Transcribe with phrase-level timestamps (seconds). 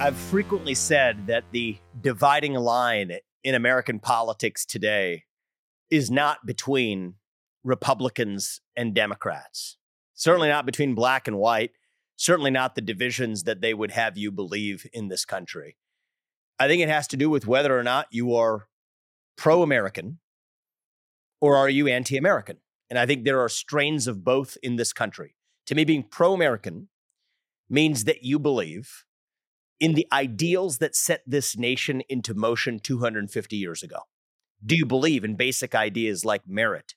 [0.00, 5.24] I've frequently said that the dividing line in American politics today
[5.90, 7.16] is not between
[7.64, 9.76] Republicans and Democrats.
[10.14, 11.72] Certainly not between black and white.
[12.16, 15.76] Certainly not the divisions that they would have you believe in this country.
[16.58, 18.68] I think it has to do with whether or not you are
[19.36, 20.18] pro American
[21.42, 22.56] or are you anti American.
[22.88, 25.34] And I think there are strains of both in this country.
[25.66, 26.88] To me, being pro American
[27.68, 29.04] means that you believe
[29.80, 34.00] in the ideals that set this nation into motion 250 years ago?
[34.64, 36.94] Do you believe in basic ideas like merit,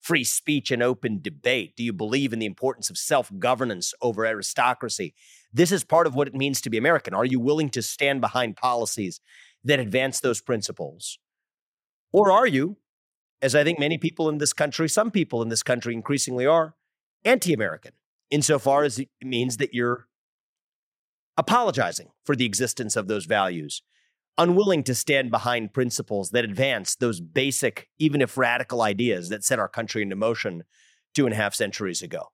[0.00, 1.74] free speech, and open debate?
[1.74, 5.14] Do you believe in the importance of self governance over aristocracy?
[5.52, 7.14] This is part of what it means to be American.
[7.14, 9.20] Are you willing to stand behind policies
[9.64, 11.18] that advance those principles?
[12.12, 12.76] Or are you,
[13.40, 16.74] as I think many people in this country, some people in this country increasingly are,
[17.24, 17.92] anti American,
[18.30, 20.08] insofar as it means that you're
[21.38, 23.82] apologizing for the existence of those values,
[24.36, 29.60] unwilling to stand behind principles that advance those basic, even if radical ideas that set
[29.60, 30.64] our country into motion
[31.14, 32.24] two and a half centuries ago.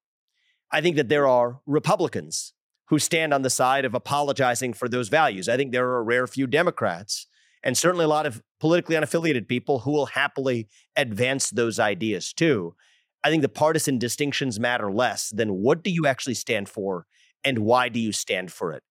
[0.73, 2.55] I think that there are Republicans
[2.89, 5.49] who stand on the side of apologizing for those values.
[5.49, 7.27] I think there are a rare few Democrats
[7.63, 12.75] and certainly a lot of politically unaffiliated people who will happily advance those ideas too.
[13.23, 17.07] I think the partisan distinctions matter less than what do you actually stand for
[17.43, 18.83] and why do you stand for it?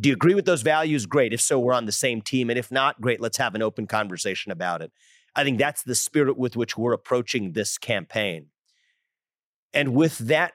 [0.00, 1.06] Do you agree with those values?
[1.06, 1.32] Great.
[1.32, 2.50] If so, we're on the same team.
[2.50, 4.92] And if not, great, let's have an open conversation about it.
[5.34, 8.46] I think that's the spirit with which we're approaching this campaign.
[9.74, 10.52] And with that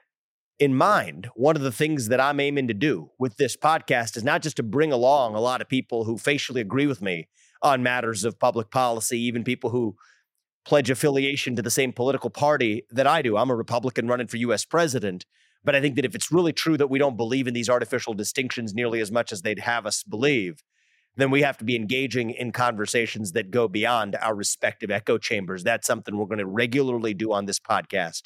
[0.58, 4.24] in mind, one of the things that I'm aiming to do with this podcast is
[4.24, 7.28] not just to bring along a lot of people who facially agree with me
[7.62, 9.96] on matters of public policy, even people who
[10.64, 13.36] pledge affiliation to the same political party that I do.
[13.36, 15.26] I'm a Republican running for US president.
[15.64, 18.12] But I think that if it's really true that we don't believe in these artificial
[18.12, 20.62] distinctions nearly as much as they'd have us believe,
[21.16, 25.64] then we have to be engaging in conversations that go beyond our respective echo chambers.
[25.64, 28.22] That's something we're going to regularly do on this podcast,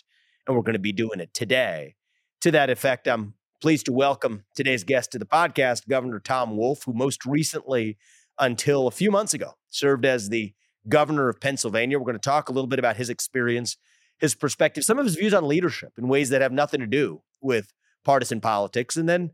[0.46, 1.94] and we're going to be doing it today.
[2.40, 6.84] To that effect, I'm pleased to welcome today's guest to the podcast, Governor Tom Wolf,
[6.84, 7.98] who most recently,
[8.38, 10.54] until a few months ago, served as the
[10.88, 11.98] governor of Pennsylvania.
[11.98, 13.76] We're going to talk a little bit about his experience,
[14.18, 17.20] his perspective, some of his views on leadership in ways that have nothing to do
[17.40, 17.72] with
[18.04, 18.96] partisan politics.
[18.96, 19.32] And then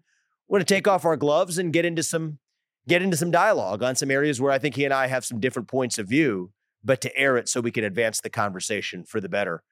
[0.48, 2.38] we're going to take off our gloves and get into some
[2.86, 5.40] get into some dialogue on some areas where I think he and I have some
[5.40, 6.52] different points of view,
[6.84, 9.62] but to air it so we can advance the conversation for the better.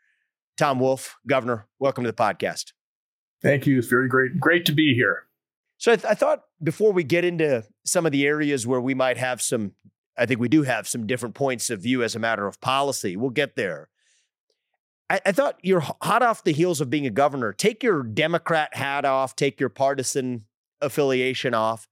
[0.57, 2.73] Tom Wolf, Governor, welcome to the podcast.
[3.43, 3.79] Thank you.
[3.79, 5.27] It's very great, great to be here.
[5.79, 8.95] So I, th- I thought before we get into some of the areas where we
[8.95, 9.73] might have some,
[10.17, 13.17] I think we do have some different points of view as a matter of policy.
[13.17, 13.89] We'll get there.
[15.11, 17.53] I, I, thought you're hot off the heels of being a governor.
[17.53, 20.45] Take your Democrat hat off, take your partisan
[20.81, 21.89] affiliation off.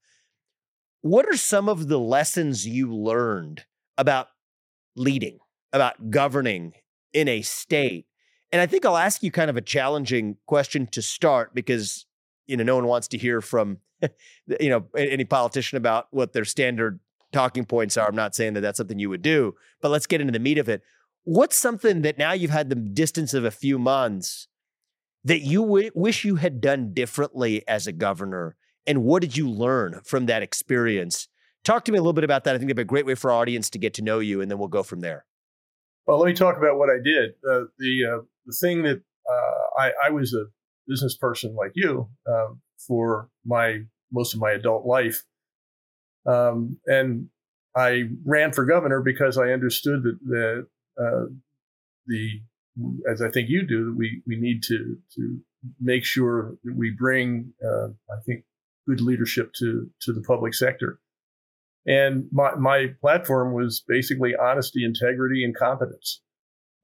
[1.01, 3.65] What are some of the lessons you learned
[3.97, 4.27] about
[4.95, 5.39] leading,
[5.73, 6.73] about governing
[7.13, 8.05] in a state?
[8.51, 12.05] And I think I'll ask you kind of a challenging question to start because
[12.47, 13.77] you know no one wants to hear from
[14.59, 16.99] you know any politician about what their standard
[17.31, 18.07] talking points are.
[18.07, 20.57] I'm not saying that that's something you would do, but let's get into the meat
[20.57, 20.81] of it.
[21.23, 24.47] What's something that now you've had the distance of a few months
[25.23, 28.55] that you w- wish you had done differently as a governor?
[28.87, 31.27] And what did you learn from that experience?
[31.63, 32.55] Talk to me a little bit about that.
[32.55, 34.41] I think that'd be a great way for our audience to get to know you,
[34.41, 35.25] and then we'll go from there.
[36.07, 37.31] Well, let me talk about what I did.
[37.47, 40.45] Uh, the uh, the thing that uh, I, I, was a
[40.87, 45.23] business person like you um, for my most of my adult life,
[46.25, 47.27] um, and
[47.75, 50.67] I ran for governor because I understood that, that
[50.99, 51.25] uh,
[52.07, 52.41] the
[53.09, 55.39] as I think you do, we we need to to
[55.79, 58.43] make sure that we bring uh, I think
[58.87, 60.99] good leadership to to the public sector.
[61.85, 66.21] And my my platform was basically honesty, integrity, and competence,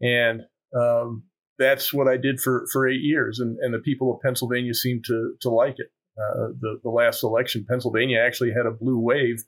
[0.01, 0.41] and
[0.75, 1.23] um,
[1.59, 3.39] that's what I did for for eight years.
[3.39, 5.91] And and the people of Pennsylvania seemed to to like it.
[6.17, 9.43] Uh, the the last election, Pennsylvania actually had a blue wave.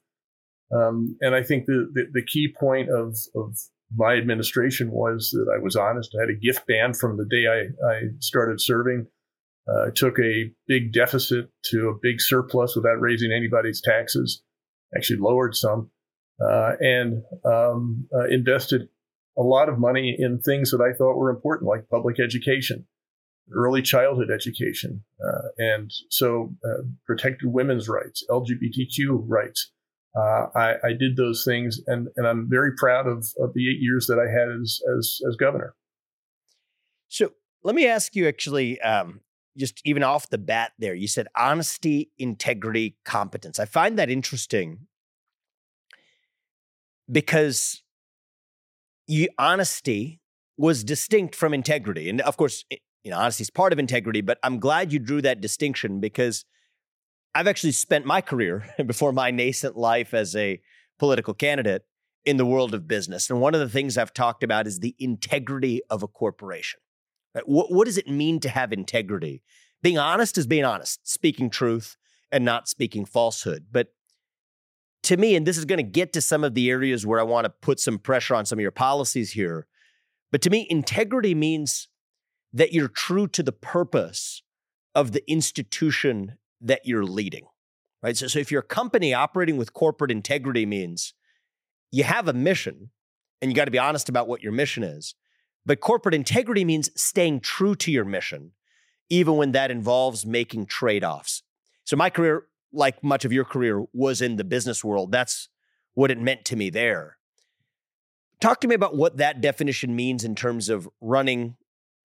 [0.72, 3.58] Um, and I think the, the, the key point of, of
[3.96, 6.16] my administration was that I was honest.
[6.16, 9.08] I had a gift ban from the day I, I started serving.
[9.68, 14.42] Uh, I took a big deficit to a big surplus without raising anybody's taxes,
[14.96, 15.92] actually lowered some,
[16.42, 18.90] uh, and um, uh, invested
[19.38, 22.88] a lot of money in things that I thought were important, like public education,
[23.54, 29.72] early childhood education, uh, and so uh, protected women's rights, LGBTQ rights
[30.18, 33.80] uh, I, I, did those things, and, and I'm very proud of, of the eight
[33.80, 35.76] years that I had as, as, as governor.
[37.10, 37.32] So
[37.64, 39.22] let me ask you actually, um,
[39.58, 43.60] just even off the bat there, you said honesty, integrity, competence.
[43.60, 44.88] I find that interesting
[47.12, 47.84] because
[49.08, 50.22] you, honesty
[50.58, 52.10] was distinct from integrity.
[52.10, 52.66] And of course,
[53.04, 56.46] you know, honesty is part of integrity, but I'm glad you drew that distinction because
[57.36, 60.62] I've actually spent my career before my nascent life as a
[60.98, 61.84] political candidate
[62.26, 63.30] in the world of business.
[63.30, 66.80] And one of the things I've talked about is the integrity of a corporation.
[67.46, 69.42] What, what does it mean to have integrity?
[69.82, 71.96] Being honest is being honest, speaking truth
[72.32, 73.68] and not speaking falsehood.
[73.72, 73.94] But
[75.04, 77.24] to me, and this is going to get to some of the areas where I
[77.24, 79.68] want to put some pressure on some of your policies here.
[80.32, 81.88] But to me, integrity means
[82.52, 84.44] that you're true to the purpose
[84.94, 87.46] of the institution that you're leading,
[88.02, 88.18] right?
[88.18, 91.14] So, so if you're company operating with corporate integrity means
[91.92, 92.92] you have a mission
[93.42, 95.16] and you got to be honest about what your mission is.
[95.66, 98.52] But corporate integrity means staying true to your mission,
[99.10, 101.44] even when that involves making trade offs.
[101.84, 105.12] So, my career, like much of your career, was in the business world.
[105.12, 105.50] That's
[105.94, 107.18] what it meant to me there.
[108.40, 111.58] Talk to me about what that definition means in terms of running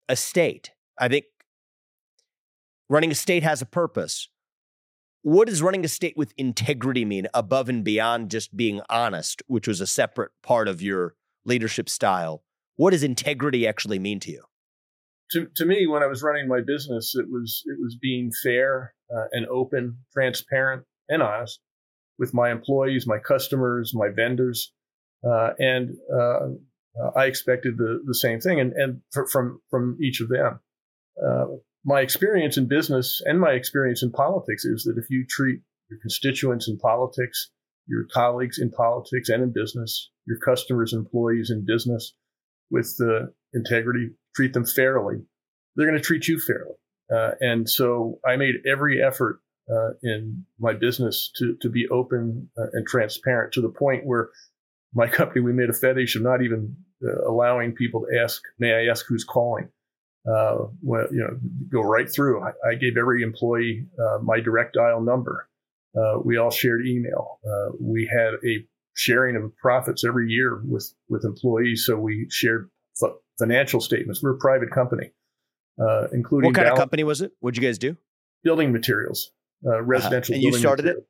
[0.08, 0.70] a state.
[0.98, 1.24] I think
[2.88, 4.28] running a state has a purpose.
[5.22, 9.68] What does running a state with integrity mean above and beyond just being honest, which
[9.68, 11.14] was a separate part of your
[11.44, 12.42] leadership style?
[12.76, 14.44] What does integrity actually mean to you?
[15.32, 18.94] To, to me, when I was running my business, it was it was being fair
[19.14, 21.60] uh, and open, transparent, and honest
[22.18, 24.72] with my employees, my customers, my vendors,
[25.24, 26.48] uh, and uh,
[27.14, 30.60] I expected the the same thing, and and for, from from each of them.
[31.84, 35.98] My experience in business and my experience in politics is that if you treat your
[36.00, 37.50] constituents in politics,
[37.86, 42.14] your colleagues in politics and in business, your customers, employees in business
[42.70, 45.16] with the integrity, treat them fairly,
[45.74, 46.74] they're going to treat you fairly.
[47.12, 49.40] Uh, and so I made every effort
[49.70, 54.28] uh, in my business to, to be open uh, and transparent to the point where
[54.94, 58.72] my company, we made a fetish of not even uh, allowing people to ask, may
[58.72, 59.70] I ask who's calling?
[60.28, 61.38] Uh, well, you know,
[61.70, 62.42] go right through.
[62.42, 65.48] I, I gave every employee uh, my direct dial number.
[65.96, 67.40] Uh, we all shared email.
[67.44, 72.70] Uh, we had a sharing of profits every year with with employees, so we shared
[73.02, 74.22] f- financial statements.
[74.22, 75.10] We're a private company,
[75.80, 77.32] uh, including what kind balance- of company was it?
[77.40, 77.96] What'd you guys do?
[78.44, 79.32] Building materials,
[79.66, 80.34] uh, residential.
[80.34, 80.44] Uh-huh.
[80.46, 81.04] And you started materials.
[81.04, 81.08] it.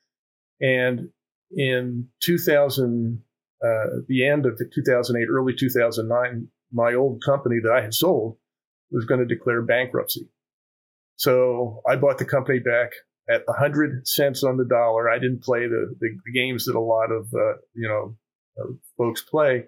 [0.60, 1.10] And
[1.50, 3.22] in 2000,
[3.62, 3.66] uh,
[4.08, 8.36] the end of 2008, early 2009, my old company that I had sold
[8.90, 10.28] was going to declare bankruptcy.
[11.16, 12.92] So I bought the company back
[13.28, 15.10] at 100 cents on the dollar.
[15.10, 18.16] I didn't play the, the, the games that a lot of, uh, you know,
[18.58, 19.64] uh, folks play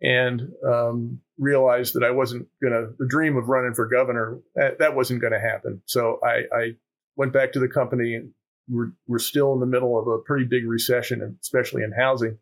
[0.00, 4.78] and um, realized that I wasn't going to, the dream of running for governor, that,
[4.78, 5.82] that wasn't going to happen.
[5.86, 6.70] So I, I
[7.16, 8.30] went back to the company and
[8.68, 12.38] we're, we're still in the middle of a pretty big recession, especially in housing.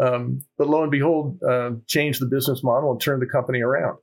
[0.00, 3.98] Um, but lo and behold, uh, changed the business model and turned the company around.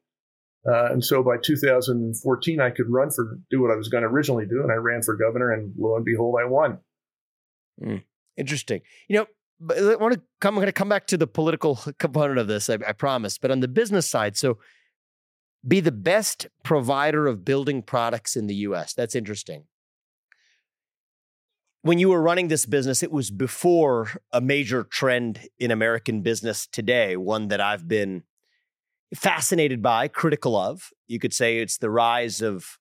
[0.70, 4.10] Uh, and so by 2014, I could run for do what I was going to
[4.10, 6.80] originally do, and I ran for governor, and lo and behold, I won.
[7.82, 8.04] Mm,
[8.36, 8.82] interesting.
[9.08, 9.28] You know,
[9.92, 10.56] I want to come.
[10.56, 12.70] I'm going to come back to the political component of this.
[12.70, 13.38] I, I promise.
[13.38, 14.58] But on the business side, so
[15.66, 18.94] be the best provider of building products in the U.S.
[18.94, 19.64] That's interesting
[21.82, 26.68] when you were running this business, it was before a major trend in American business
[26.68, 28.24] today, one that I've been
[29.16, 30.90] fascinated by, critical of.
[31.08, 32.78] You could say it's the rise of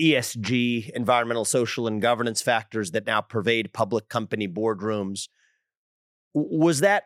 [0.00, 5.28] ESG, environmental, social, and governance factors that now pervade public company boardrooms.
[6.34, 7.04] Was that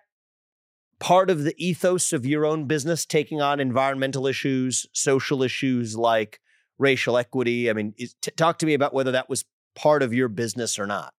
[1.01, 6.41] part of the ethos of your own business, taking on environmental issues, social issues like
[6.79, 7.71] racial equity?
[7.71, 10.79] I mean, is, t- talk to me about whether that was part of your business
[10.79, 11.13] or not.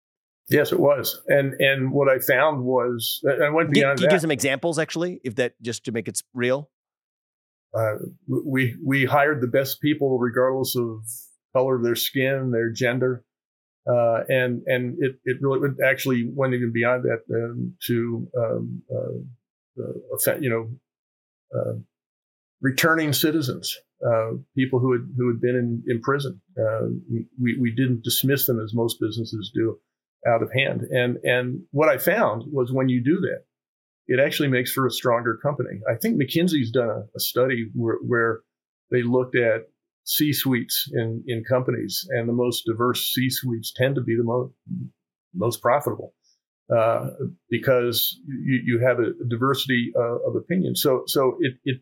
[0.49, 3.97] Yes, it was, and and what I found was I went beyond.
[3.97, 6.69] Can you give some examples, actually, if that just to make it real?
[7.73, 7.95] Uh,
[8.27, 10.99] we we hired the best people, regardless of
[11.55, 13.23] color of their skin, their gender,
[13.89, 19.83] uh, and and it it really actually went even beyond that um, to um, uh,
[20.29, 20.69] uh you know
[21.57, 21.73] uh,
[22.61, 26.41] returning citizens, uh, people who had who had been in in prison.
[27.41, 29.79] we we didn't dismiss them as most businesses do
[30.27, 30.81] out of hand.
[30.91, 33.43] And and what I found was when you do that,
[34.07, 35.79] it actually makes for a stronger company.
[35.89, 38.41] I think McKinsey's done a, a study where, where
[38.91, 39.61] they looked at
[40.05, 44.23] C suites in, in companies, and the most diverse C suites tend to be the
[44.23, 44.53] most
[45.33, 46.13] most profitable
[46.75, 47.09] uh,
[47.49, 50.75] because you, you have a diversity uh, of opinion.
[50.75, 51.81] So so it, it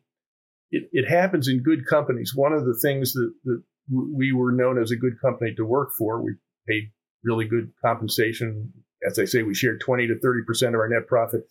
[0.71, 2.33] it it happens in good companies.
[2.35, 5.89] One of the things that, that we were known as a good company to work
[5.97, 6.35] for, we
[6.67, 6.91] paid
[7.23, 8.71] really good compensation.
[9.07, 11.41] As I say, we shared 20 to 30% of our net profit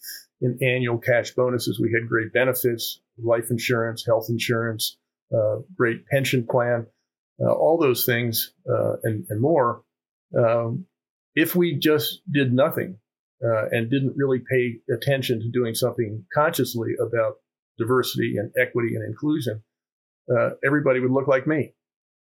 [0.41, 1.81] in annual cash bonuses.
[1.81, 4.97] We had great benefits, life insurance, health insurance,
[5.35, 6.87] uh, great pension plan,
[7.41, 9.83] uh, all those things uh, and, and, more.
[10.37, 10.87] Um,
[11.35, 12.99] if we just did nothing
[13.45, 17.35] uh, and didn't really pay attention to doing something consciously about
[17.81, 19.63] diversity and equity and inclusion,
[20.35, 21.75] uh, everybody would look like me.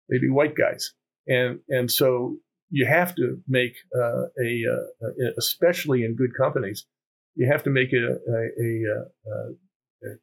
[0.09, 0.93] They'd be white guys.
[1.27, 2.37] And, and so
[2.69, 6.87] you have to make uh, a, uh, especially in good companies,
[7.35, 8.69] you have to make a, a, a,
[9.31, 9.49] uh,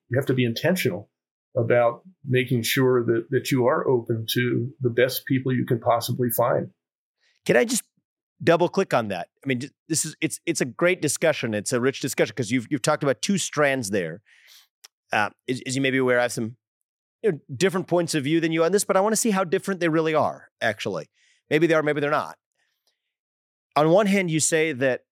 [0.09, 1.11] you have to be intentional
[1.57, 6.31] about making sure that, that you are open to the best people you can possibly
[6.31, 6.71] find.
[7.47, 7.83] Can I just
[8.43, 9.29] double click on that?
[9.45, 11.55] I mean, this is it's it's a great discussion.
[11.55, 14.23] It's a rich discussion because you've you've talked about two strands there.
[15.13, 16.57] Uh, as, as, you may be aware, I have some
[17.23, 19.31] you know, different points of view than you on this, but I want to see
[19.31, 20.49] how different they really are.
[20.61, 21.11] Actually,
[21.49, 22.37] maybe they are, maybe they're not
[23.77, 25.03] on one hand, you say that,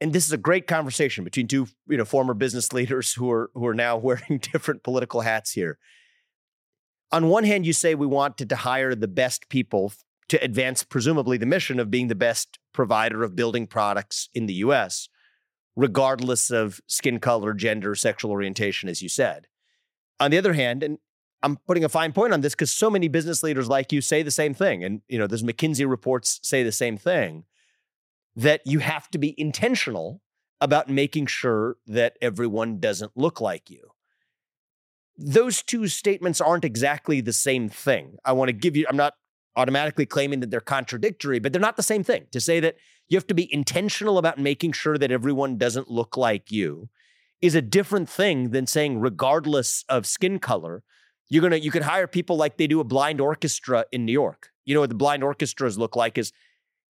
[0.00, 3.50] and this is a great conversation between two, you know, former business leaders who are
[3.54, 5.78] who are now wearing different political hats here.
[7.10, 9.92] On one hand, you say we wanted to hire the best people
[10.28, 14.54] to advance, presumably, the mission of being the best provider of building products in the
[14.54, 15.08] U.S.,
[15.76, 19.46] regardless of skin color, gender, sexual orientation, as you said.
[20.20, 20.98] On the other hand, and
[21.42, 24.22] I'm putting a fine point on this because so many business leaders like you say
[24.22, 27.44] the same thing, and you know, there's McKinsey reports say the same thing
[28.36, 30.20] that you have to be intentional
[30.60, 33.90] about making sure that everyone doesn't look like you.
[35.18, 38.16] Those two statements aren't exactly the same thing.
[38.24, 39.14] I want to give you, I'm not
[39.56, 42.26] automatically claiming that they're contradictory, but they're not the same thing.
[42.32, 42.76] To say that
[43.08, 46.88] you have to be intentional about making sure that everyone doesn't look like you
[47.40, 50.82] is a different thing than saying, regardless of skin color,
[51.28, 54.50] you're gonna you could hire people like they do a blind orchestra in New York.
[54.64, 56.32] You know what the blind orchestras look like is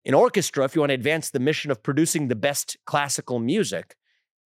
[0.05, 3.95] an orchestra, if you want to advance the mission of producing the best classical music,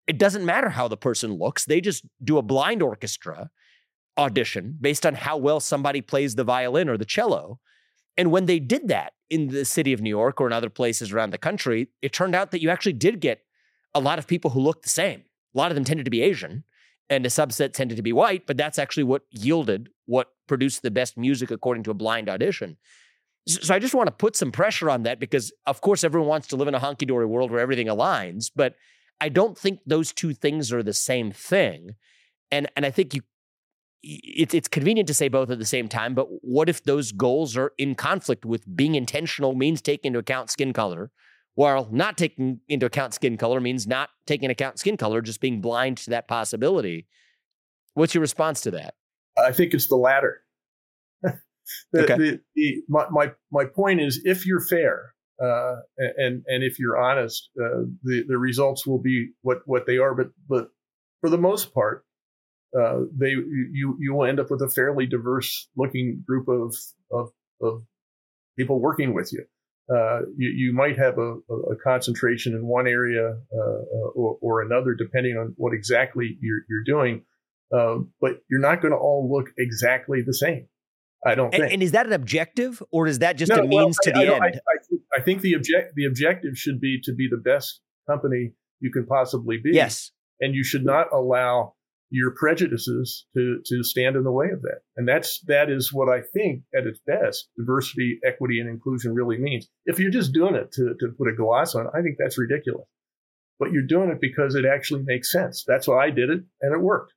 [0.07, 1.67] it doesn't matter how the person looks.
[1.67, 3.51] They just do a blind orchestra
[4.17, 7.59] audition based on how well somebody plays the violin or the cello.
[8.21, 11.11] And when they did that in the city of New York or in other places
[11.11, 13.41] around the country, it turned out that you actually did get
[13.95, 15.23] a lot of people who looked the same.
[15.55, 16.65] A lot of them tended to be Asian,
[17.09, 20.91] and a subset tended to be white, but that's actually what yielded what produced the
[20.91, 22.77] best music according to a blind audition.
[23.49, 26.49] So I just want to put some pressure on that because, of course, everyone wants
[26.49, 28.75] to live in a honky dory world where everything aligns, but
[29.19, 31.95] I don't think those two things are the same thing.
[32.51, 33.23] And and I think you
[34.03, 37.57] it's it's convenient to say both at the same time, but what if those goals
[37.57, 41.11] are in conflict with being intentional means taking into account skin color,
[41.55, 45.41] while not taking into account skin color means not taking into account skin color, just
[45.41, 47.07] being blind to that possibility.
[47.95, 48.95] What's your response to that?
[49.37, 50.43] I think it's the latter.
[51.93, 52.17] The, Okay.
[52.17, 56.99] the, the, my, my, my point is if you're fair uh, and, and if you're
[56.99, 60.13] honest, uh, the, the results will be what, what they are.
[60.13, 60.71] But, but
[61.21, 62.05] for the most part,
[62.79, 66.75] uh, they you you will end up with a fairly diverse looking group of
[67.11, 67.31] of,
[67.63, 67.83] of
[68.59, 69.45] people working with you.
[69.93, 71.33] Uh, you, you might have a,
[71.73, 76.85] a concentration in one area uh, or, or, another, depending on what exactly you're, you're
[76.85, 77.25] doing.
[77.73, 80.69] But you're not going to all look exactly the same.
[81.27, 81.73] I don't and, think.
[81.73, 84.25] And, is that an objective, or is that just no, a means well, to I,
[84.25, 84.61] the I, end?
[84.69, 88.91] I, I, think the object the objective should be to be the best company you
[88.91, 89.71] can possibly be.
[89.73, 91.75] Yes, and you should not allow
[92.11, 94.81] your prejudices to to stand in the way of that.
[94.97, 99.39] And that's that is what I think at its best diversity, equity, and inclusion really
[99.39, 99.69] means.
[99.87, 102.87] If you're just doing it to, to put a gloss on, I think that's ridiculous.
[103.59, 105.65] But you're doing it because it actually makes sense.
[105.67, 107.13] That's why I did it, and it worked.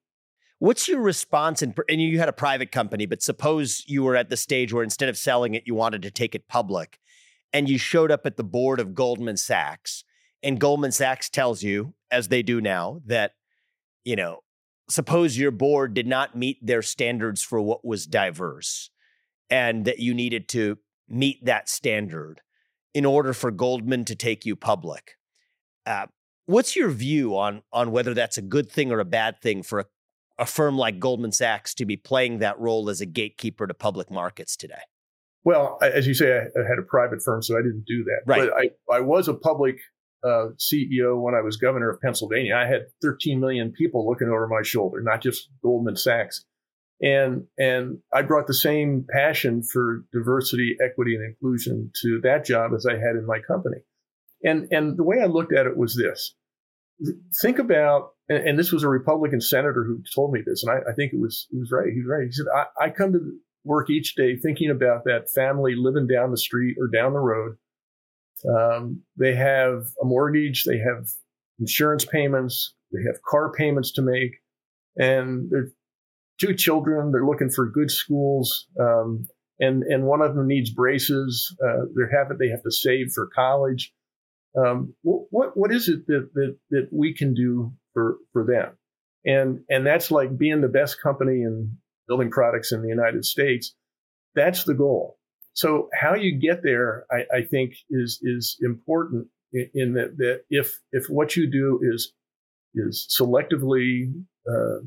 [0.60, 1.62] What's your response?
[1.62, 4.84] And, and you had a private company, but suppose you were at the stage where
[4.84, 7.00] instead of selling it, you wanted to take it public,
[7.52, 10.04] and you showed up at the board of Goldman Sachs,
[10.44, 13.32] and Goldman Sachs tells you, as they do now, that
[14.04, 14.42] you know
[14.90, 18.90] suppose your board did not meet their standards for what was diverse
[19.50, 22.42] and that you needed to meet that standard
[22.94, 25.14] in order for Goldman to take you public.
[25.86, 26.08] Uh,
[26.46, 29.80] what's your view on on whether that's a good thing or a bad thing for
[29.80, 29.86] a,
[30.40, 34.10] a firm like Goldman Sachs to be playing that role as a gatekeeper to public
[34.12, 34.82] markets today?
[35.46, 38.22] Well, as you say, I had a private firm, so I didn't do that.
[38.26, 38.50] Right.
[38.50, 39.76] But I, I was a public
[40.24, 42.56] uh, CEO when I was governor of Pennsylvania.
[42.56, 46.46] I had 13 million people looking over my shoulder, not just Goldman Sachs.
[47.02, 52.72] And and I brought the same passion for diversity, equity, and inclusion to that job
[52.74, 53.78] as I had in my company.
[54.44, 56.34] And and the way I looked at it was this:
[57.42, 60.94] think about, and, this was a Republican senator who told me this, and I, I
[60.94, 61.92] think it was it was right.
[61.92, 62.26] He was right.
[62.26, 63.20] He said, I, I come to
[63.66, 67.58] work each day thinking about that family living down the street or down the road
[68.50, 71.08] um, they have a mortgage, they have
[71.60, 74.32] insurance payments, they have car payments to make,
[74.98, 75.72] and they're
[76.40, 77.12] two children.
[77.12, 79.28] They're looking for good schools, um,
[79.60, 81.56] and and one of them needs braces.
[81.64, 82.38] Uh, they have it.
[82.40, 83.94] they have to save for college.
[84.58, 88.78] Um, what what is it that, that that we can do for for them?
[89.26, 93.74] And and that's like being the best company in building products in the United States.
[94.36, 95.18] That's the goal.
[95.54, 100.42] So how you get there, I, I think, is is important in, in, that that
[100.50, 102.14] if if what you do is
[102.76, 104.12] is selectively
[104.50, 104.86] uh,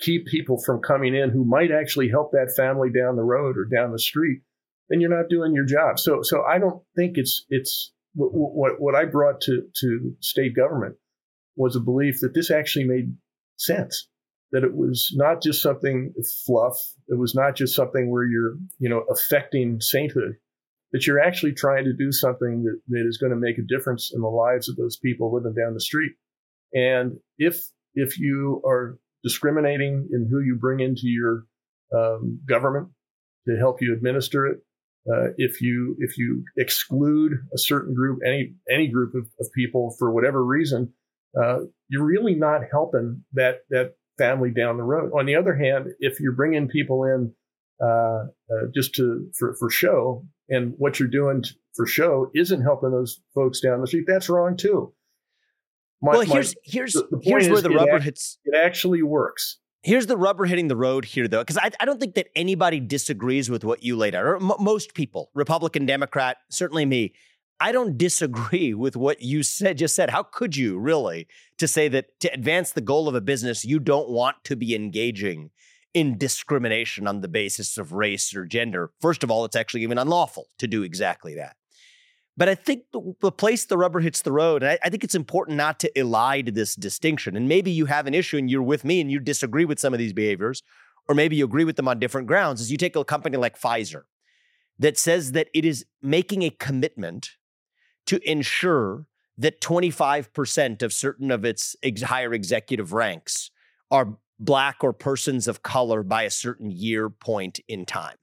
[0.00, 3.64] keep people from coming in who might actually help that family down the road or
[3.64, 4.40] down the street,
[4.88, 5.98] then you're not doing your job.
[5.98, 10.56] So so I don't think it's it's what what, what I brought to to state
[10.56, 10.96] government
[11.56, 13.16] was a belief that this actually made
[13.56, 14.08] sense
[14.54, 16.14] that it was not just something
[16.46, 16.78] fluff.
[17.08, 20.36] It was not just something where you're, you know, affecting sainthood,
[20.92, 24.12] that you're actually trying to do something that, that is going to make a difference
[24.14, 26.12] in the lives of those people living down the street.
[26.72, 27.64] And if,
[27.94, 31.46] if you are discriminating in who you bring into your
[31.92, 32.90] um, government
[33.48, 34.58] to help you administer it,
[35.12, 39.94] uh, if you if you exclude a certain group, any any group of, of people
[39.98, 40.92] for whatever reason,
[41.38, 45.12] uh, you're really not helping that that family down the road.
[45.18, 47.32] On the other hand, if you're bringing people in
[47.82, 51.42] uh, uh, just to for, for show, and what you're doing
[51.74, 54.92] for show isn't helping those folks down the street, that's wrong too.
[56.02, 58.38] My, well, here's my, here's the, the here's where the rubber act, hits.
[58.44, 59.58] It actually works.
[59.82, 62.80] Here's the rubber hitting the road here, though, because I, I, don't think that anybody
[62.80, 67.12] disagrees with what you laid out, or m- most people, Republican, Democrat, certainly me.
[67.60, 70.10] I don't disagree with what you said just said.
[70.10, 71.26] How could you really
[71.58, 74.74] to say that to advance the goal of a business you don't want to be
[74.74, 75.50] engaging
[75.92, 78.90] in discrimination on the basis of race or gender?
[79.00, 81.56] First of all, it's actually even unlawful to do exactly that.
[82.36, 85.04] But I think the, the place the rubber hits the road, and I, I think
[85.04, 87.36] it's important not to elide this distinction.
[87.36, 89.92] And maybe you have an issue and you're with me and you disagree with some
[89.92, 90.62] of these behaviors,
[91.08, 92.60] or maybe you agree with them on different grounds.
[92.60, 94.02] is you take a company like Pfizer
[94.78, 97.30] that says that it is making a commitment
[98.06, 103.50] to ensure that 25% of certain of its ex- higher executive ranks
[103.90, 108.16] are black or persons of color by a certain year point in time.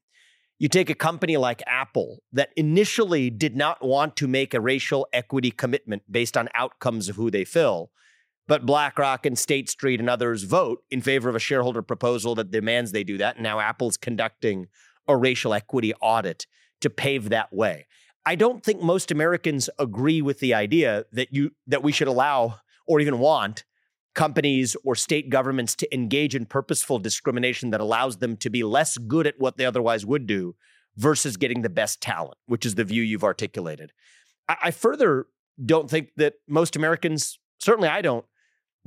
[0.60, 5.08] You take a company like Apple that initially did not want to make a racial
[5.12, 7.90] equity commitment based on outcomes of who they fill,
[8.48, 12.52] but BlackRock and State Street and others vote in favor of a shareholder proposal that
[12.52, 13.38] demands they do that.
[13.38, 14.68] And now Apple's conducting
[15.08, 16.46] a racial equity audit
[16.82, 17.88] to pave that way.
[18.26, 22.60] I don't think most Americans agree with the idea that you that we should allow
[22.88, 23.64] or even want
[24.14, 28.98] companies or state governments to engage in purposeful discrimination that allows them to be less
[28.98, 30.56] good at what they otherwise would do
[30.98, 33.92] versus getting the best talent, which is the view you've articulated.
[34.50, 35.28] I, I further
[35.64, 38.26] don't think that most Americans, certainly I don't,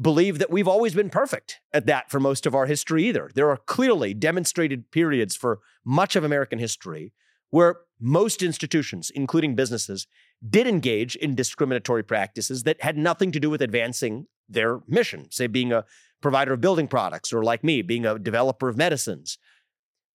[0.00, 3.30] believe that we've always been perfect at that for most of our history either.
[3.34, 7.12] There are clearly demonstrated periods for much of American history
[7.54, 10.08] where most institutions, including businesses,
[10.50, 15.46] did engage in discriminatory practices that had nothing to do with advancing their mission, say
[15.46, 15.84] being a
[16.20, 19.38] provider of building products or like me, being a developer of medicines.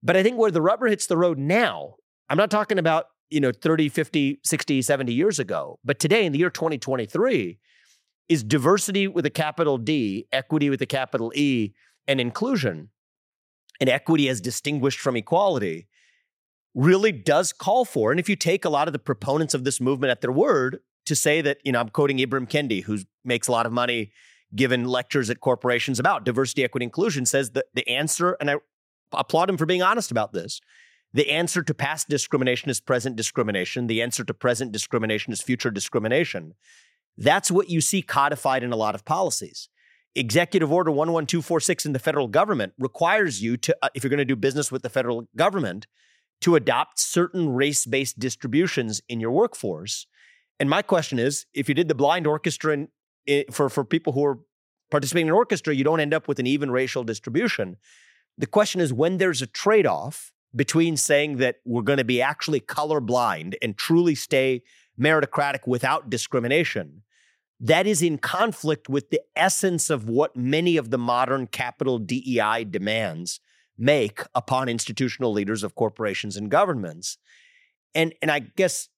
[0.03, 1.95] But I think where the rubber hits the road now,
[2.29, 6.33] I'm not talking about, you know, 30, 50, 60, 70 years ago, but today in
[6.33, 7.57] the year 2023
[8.27, 11.71] is diversity with a capital D, equity with a capital E,
[12.05, 12.89] and inclusion,
[13.79, 15.87] and equity as distinguished from equality
[16.75, 18.11] really does call for.
[18.11, 20.79] And if you take a lot of the proponents of this movement at their word
[21.05, 24.11] to say that, you know, I'm quoting Ibram Kendi, who makes a lot of money
[24.55, 28.55] giving lectures at corporations about diversity, equity, inclusion, says that the answer, and I
[29.13, 30.59] applaud him for being honest about this.
[31.13, 33.87] The answer to past discrimination is present discrimination.
[33.87, 36.53] The answer to present discrimination is future discrimination.
[37.17, 39.69] That's what you see codified in a lot of policies.
[40.15, 44.25] Executive Order 11246 in the federal government requires you to, uh, if you're going to
[44.25, 45.87] do business with the federal government,
[46.41, 50.07] to adopt certain race based distributions in your workforce.
[50.59, 52.87] And my question is if you did the blind orchestra in,
[53.25, 54.39] in, for, for people who are
[54.91, 57.77] participating in an orchestra, you don't end up with an even racial distribution.
[58.37, 62.21] The question is when there's a trade off between saying that we're going to be
[62.21, 64.63] actually colorblind and truly stay
[64.99, 67.03] meritocratic without discrimination,
[67.59, 72.65] that is in conflict with the essence of what many of the modern capital DEI
[72.69, 73.39] demands
[73.79, 77.17] make upon institutional leaders of corporations and governments.
[77.95, 78.89] And, and I guess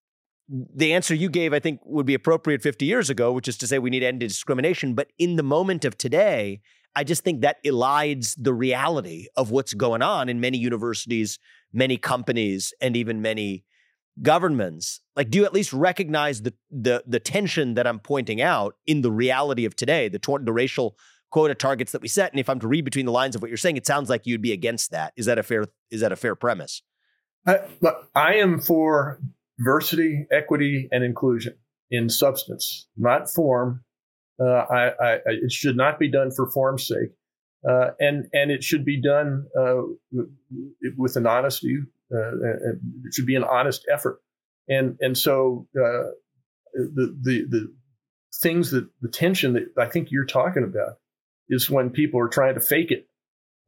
[0.49, 3.67] the answer you gave, I think, would be appropriate 50 years ago, which is to
[3.67, 4.95] say we need to end discrimination.
[4.95, 6.61] But in the moment of today,
[6.95, 11.39] I just think that elides the reality of what's going on in many universities,
[11.71, 13.63] many companies, and even many
[14.21, 14.99] governments.
[15.15, 19.01] Like, do you at least recognize the the, the tension that I'm pointing out in
[19.01, 20.97] the reality of today, the, the racial
[21.31, 22.31] quota targets that we set.
[22.31, 24.27] And if I'm to read between the lines of what you're saying, it sounds like
[24.27, 25.13] you'd be against that.
[25.15, 26.83] Is that a fair is that a fair premise?
[27.47, 27.59] I,
[28.13, 29.19] I am for
[29.57, 31.55] diversity, equity, and inclusion
[31.89, 33.83] in substance, not form.
[34.39, 37.11] Uh, I, I, it should not be done for form's sake,
[37.67, 39.81] uh, and and it should be done uh,
[40.97, 41.77] with an honesty.
[42.13, 42.31] Uh,
[43.05, 44.19] it should be an honest effort,
[44.67, 46.09] and and so uh,
[46.73, 47.73] the the the
[48.41, 50.93] things that the tension that I think you're talking about
[51.51, 53.07] is when people are trying to fake it.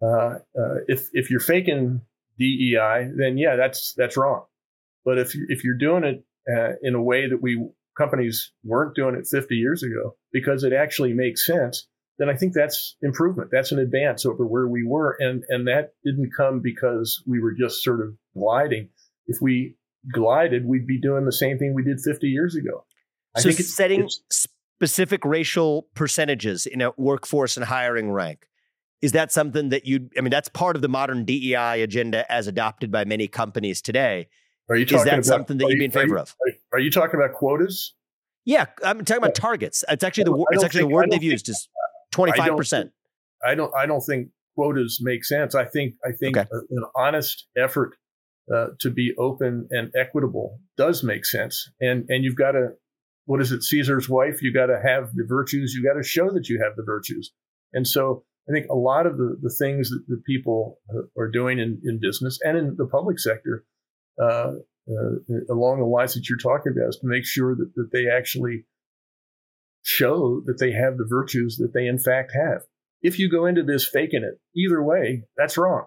[0.01, 2.01] Uh, uh, if if you're faking
[2.39, 4.45] DEI, then yeah, that's that's wrong.
[5.05, 9.13] But if if you're doing it uh, in a way that we companies weren't doing
[9.13, 13.49] it 50 years ago because it actually makes sense, then I think that's improvement.
[13.51, 17.53] That's an advance over where we were, and and that didn't come because we were
[17.53, 18.89] just sort of gliding.
[19.27, 19.75] If we
[20.11, 22.85] glided, we'd be doing the same thing we did 50 years ago.
[23.35, 24.47] I so think it's, setting it's,
[24.83, 28.49] specific racial percentages in a workforce and hiring rank.
[29.01, 32.47] Is that something that you, I mean, that's part of the modern DEI agenda as
[32.47, 34.27] adopted by many companies today.
[34.69, 36.35] Are you talking Is that about, something that you'd be in favor you, of?
[36.73, 37.93] Are you talking about quotas?
[38.43, 39.85] Yeah, I'm talking about targets.
[39.87, 41.69] It's actually the it's actually think, the word they've used is
[42.11, 42.91] 25 percent.
[43.45, 45.55] I don't I don't think quotas make sense.
[45.55, 46.49] I think I think okay.
[46.51, 47.95] an honest effort
[48.53, 52.71] uh, to be open and equitable does make sense, and and you've got to
[53.25, 54.41] what is it, Caesar's wife?
[54.41, 55.73] You got to have the virtues.
[55.73, 57.31] You got to show that you have the virtues.
[57.73, 61.29] And so I think a lot of the, the things that the people uh, are
[61.29, 63.63] doing in, in business and in the public sector,
[64.21, 64.53] uh,
[64.89, 68.09] uh, along the lines that you're talking about, is to make sure that, that they
[68.09, 68.65] actually
[69.83, 72.63] show that they have the virtues that they in fact have.
[73.01, 75.85] If you go into this faking it, either way, that's wrong.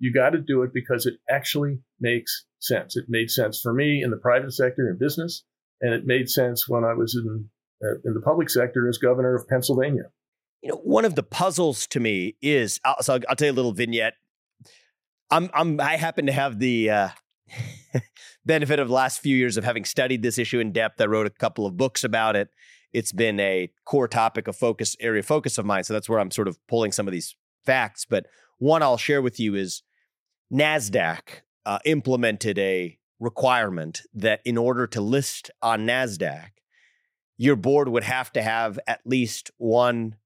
[0.00, 2.96] You got to do it because it actually makes sense.
[2.96, 5.44] It made sense for me in the private sector in business
[5.80, 7.48] and it made sense when I was in
[7.82, 10.04] uh, in the public sector as governor of Pennsylvania.
[10.62, 13.54] You know, one of the puzzles to me is so I'll, I'll tell you a
[13.54, 14.14] little vignette.
[15.30, 17.08] I'm I'm I happen to have the uh,
[18.46, 21.00] benefit of the last few years of having studied this issue in depth.
[21.00, 22.48] I wrote a couple of books about it.
[22.92, 25.84] It's been a core topic of focus area of focus of mine.
[25.84, 28.06] So that's where I'm sort of pulling some of these facts.
[28.08, 28.26] But
[28.58, 29.82] one I'll share with you is
[30.52, 36.50] Nasdaq uh, implemented a requirement that in order to list on NASDAQ,
[37.36, 40.16] your board would have to have at least one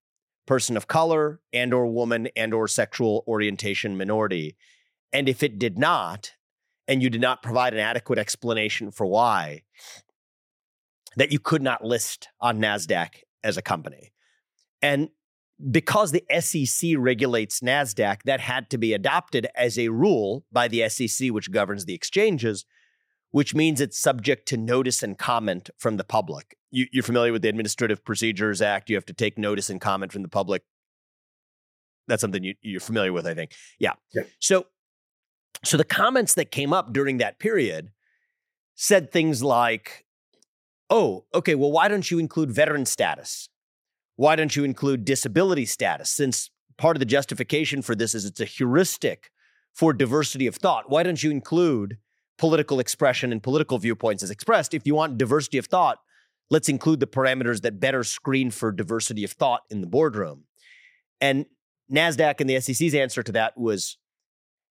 [0.46, 4.57] person of color and or woman and or sexual orientation minority.
[5.12, 6.33] And if it did not
[6.88, 9.62] and you did not provide an adequate explanation for why
[11.16, 14.12] that you could not list on nasdaq as a company.
[14.81, 15.11] And
[15.70, 20.88] because the SEC regulates NASDAQ, that had to be adopted as a rule by the
[20.88, 22.64] SEC, which governs the exchanges,
[23.33, 26.57] which means it's subject to notice and comment from the public.
[26.71, 28.88] You, are familiar with the Administrative Procedures Act.
[28.88, 30.62] You have to take notice and comment from the public.
[32.09, 33.53] That's something you, are familiar with, I think.
[33.79, 33.92] Yeah.
[34.14, 34.23] yeah.
[34.38, 34.66] So,
[35.64, 37.90] so the comments that came up during that period
[38.75, 40.05] said things like,
[40.90, 43.49] oh, okay, well, why don't you include veteran status?
[44.16, 46.11] Why don't you include disability status?
[46.11, 49.31] Since part of the justification for this is it's a heuristic
[49.73, 50.90] for diversity of thought.
[50.90, 51.97] Why don't you include
[52.42, 54.74] political expression and political viewpoints as expressed?
[54.74, 55.98] If you want diversity of thought,
[56.50, 60.42] let's include the parameters that better screen for diversity of thought in the boardroom.
[61.20, 61.46] And
[61.88, 63.96] NASDAQ and the SEC's answer to that was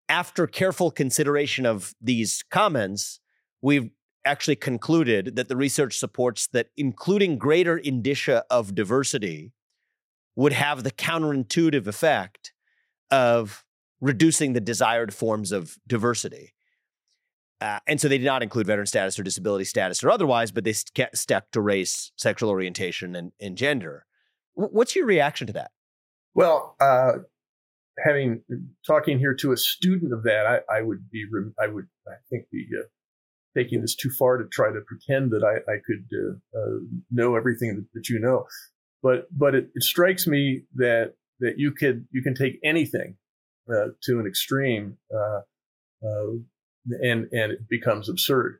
[0.10, 3.22] after careful consideration of these comments,
[3.62, 3.90] we've
[4.26, 9.54] actually concluded that the research supports that including greater indicia of diversity
[10.36, 12.52] would have the counterintuitive effect
[13.10, 13.64] of
[14.02, 16.52] reducing the desired forms of diversity.
[17.62, 20.64] Uh, and so they did not include veteran status or disability status or otherwise, but
[20.64, 24.06] they st- stuck to race, sexual orientation, and, and gender.
[24.58, 25.70] W- what's your reaction to that?
[26.34, 27.20] Well, uh,
[28.04, 28.42] having
[28.86, 31.26] talking here to a student of that, I, I would be,
[31.62, 32.88] I would, I think, be uh,
[33.56, 36.80] taking this too far to try to pretend that I, I could uh, uh,
[37.12, 38.46] know everything that, that, you know.
[39.04, 43.18] But but it, it, strikes me that that you could you can take anything
[43.70, 45.42] uh, to an extreme, uh,
[46.06, 46.32] uh,
[46.90, 48.60] and and it becomes absurd.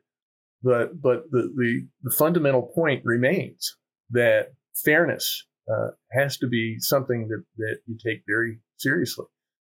[0.62, 3.76] But but the, the, the fundamental point remains
[4.10, 4.52] that
[4.84, 9.26] fairness uh, has to be something that that you take very seriously.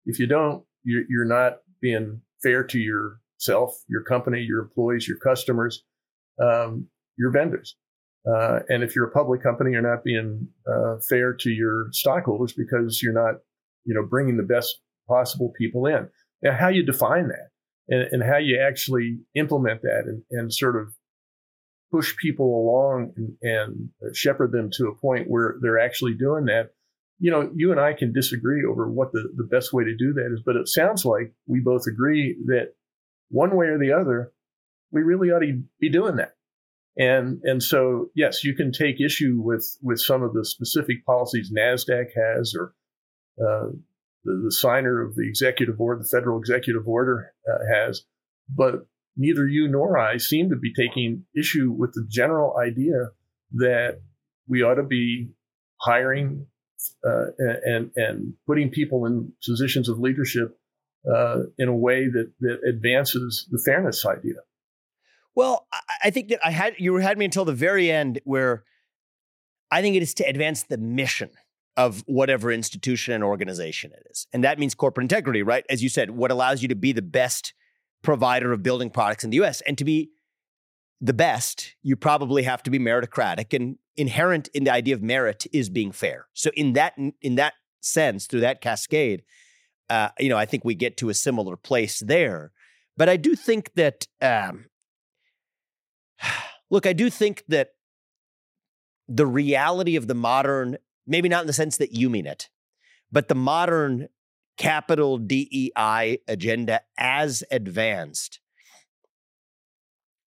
[0.04, 5.18] If you don't, you're, you're not being fair to yourself, your company, your employees, your
[5.18, 5.82] customers,
[6.40, 7.76] um, your vendors.
[8.28, 12.52] Uh, and if you're a public company, you're not being uh, fair to your stockholders
[12.52, 13.36] because you're not,
[13.84, 16.08] you know, bringing the best possible people in.
[16.42, 17.50] Now, how you define that
[17.88, 20.92] and, and how you actually implement that and, and, sort of
[21.90, 26.70] push people along and, and shepherd them to a point where they're actually doing that.
[27.18, 30.12] You know, you and I can disagree over what the, the best way to do
[30.14, 32.74] that is, but it sounds like we both agree that
[33.30, 34.32] one way or the other,
[34.90, 36.36] we really ought to be doing that.
[36.98, 41.52] And and so yes, you can take issue with with some of the specific policies
[41.54, 42.72] Nasdaq has, or
[43.42, 43.68] uh,
[44.26, 48.02] the, the signer of the executive order, the federal executive order uh, has,
[48.54, 48.86] but
[49.16, 53.10] neither you nor I seem to be taking issue with the general idea
[53.52, 54.00] that
[54.48, 55.30] we ought to be
[55.80, 56.46] hiring
[57.04, 57.26] uh,
[57.64, 60.58] and and putting people in positions of leadership
[61.12, 64.34] uh, in a way that that advances the fairness idea.
[65.34, 65.66] Well,
[66.02, 68.64] I think that I had you had me until the very end where
[69.70, 71.30] I think it is to advance the mission
[71.76, 74.26] of whatever institution and organization it is.
[74.32, 75.64] And that means corporate integrity, right?
[75.68, 77.52] As you said, what allows you to be the best
[78.02, 79.60] provider of building products in the US.
[79.62, 80.10] And to be
[81.00, 85.46] the best, you probably have to be meritocratic and inherent in the idea of merit
[85.52, 86.26] is being fair.
[86.32, 89.22] So in that in that sense, through that cascade,
[89.90, 92.52] uh, you know, I think we get to a similar place there.
[92.96, 94.66] But I do think that, um,
[96.70, 97.70] look, I do think that
[99.08, 102.48] the reality of the modern, maybe not in the sense that you mean it,
[103.10, 104.08] but the modern
[104.56, 108.40] capital DEI agenda as advanced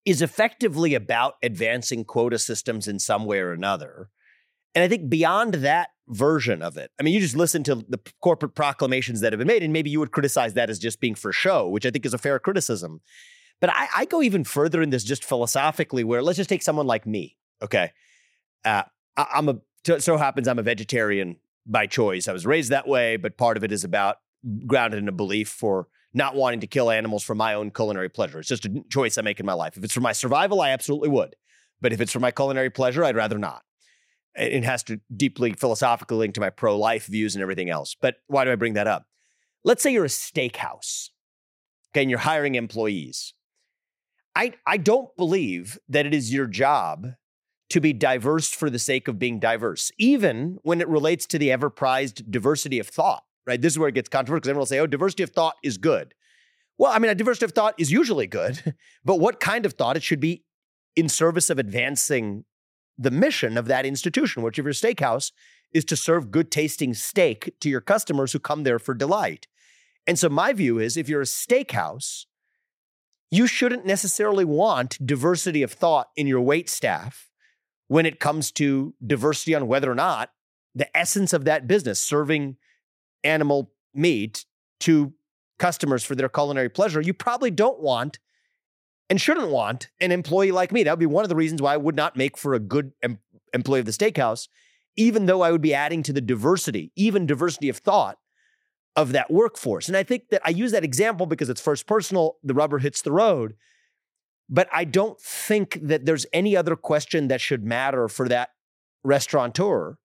[0.05, 4.09] is effectively about advancing quota systems in some way or another.
[4.75, 7.99] And I think beyond that version of it, I mean, you just listen to the
[8.21, 11.15] corporate proclamations that have been made, and maybe you would criticize that as just being
[11.15, 13.01] for show, which I think is a fair criticism.
[13.59, 16.87] But I, I go even further in this just philosophically, where let's just take someone
[16.87, 17.37] like me.
[17.61, 17.91] Okay.
[18.63, 18.83] Uh,
[19.17, 22.27] I, I'm a, so happens I'm a vegetarian by choice.
[22.27, 24.17] I was raised that way, but part of it is about
[24.65, 28.39] grounded in a belief for not wanting to kill animals for my own culinary pleasure.
[28.39, 29.77] It's just a choice I make in my life.
[29.77, 31.35] If it's for my survival, I absolutely would.
[31.81, 33.63] But if it's for my culinary pleasure, I'd rather not
[34.35, 37.95] it has to deeply philosophically link to my pro life views and everything else.
[37.99, 39.05] But why do I bring that up?
[39.63, 41.09] Let's say you're a steakhouse,
[41.91, 43.33] okay, and you're hiring employees.
[44.35, 47.07] I, I don't believe that it is your job
[47.69, 51.51] to be diverse for the sake of being diverse, even when it relates to the
[51.51, 53.61] ever prized diversity of thought, right?
[53.61, 55.77] This is where it gets controversial because everyone will say, oh, diversity of thought is
[55.77, 56.13] good.
[56.77, 58.73] Well, I mean, a diversity of thought is usually good,
[59.05, 59.97] but what kind of thought?
[59.97, 60.43] It should be
[60.95, 62.45] in service of advancing
[62.97, 65.31] the mission of that institution, which if you're a steakhouse,
[65.71, 69.47] is to serve good tasting steak to your customers who come there for delight.
[70.07, 72.25] And so my view is if you're a steakhouse,
[73.29, 77.28] you shouldn't necessarily want diversity of thought in your wait staff
[77.89, 80.31] when it comes to diversity on whether or not
[80.75, 82.55] the essence of that business, serving
[83.23, 84.45] animal meat
[84.79, 85.11] to
[85.57, 88.19] customers for their culinary pleasure, you probably don't want
[89.09, 90.83] and shouldn't want an employee like me.
[90.83, 92.93] That would be one of the reasons why I would not make for a good
[93.01, 93.19] em-
[93.53, 94.47] employee of the steakhouse,
[94.95, 98.19] even though I would be adding to the diversity, even diversity of thought
[98.95, 99.87] of that workforce.
[99.87, 103.01] And I think that I use that example because it's first personal, the rubber hits
[103.01, 103.55] the road.
[104.49, 108.49] But I don't think that there's any other question that should matter for that
[109.03, 109.97] restaurateur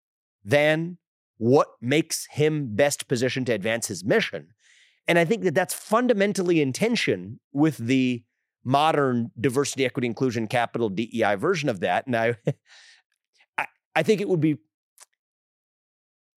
[0.45, 0.99] than
[1.39, 4.49] what makes him best positioned to advance his mission.
[5.09, 8.23] And I think that that's fundamentally in tension with the
[8.65, 12.07] modern diversity, equity, inclusion, capital DEI version of that.
[12.07, 12.37] And I,
[13.59, 14.59] I, I think it would be.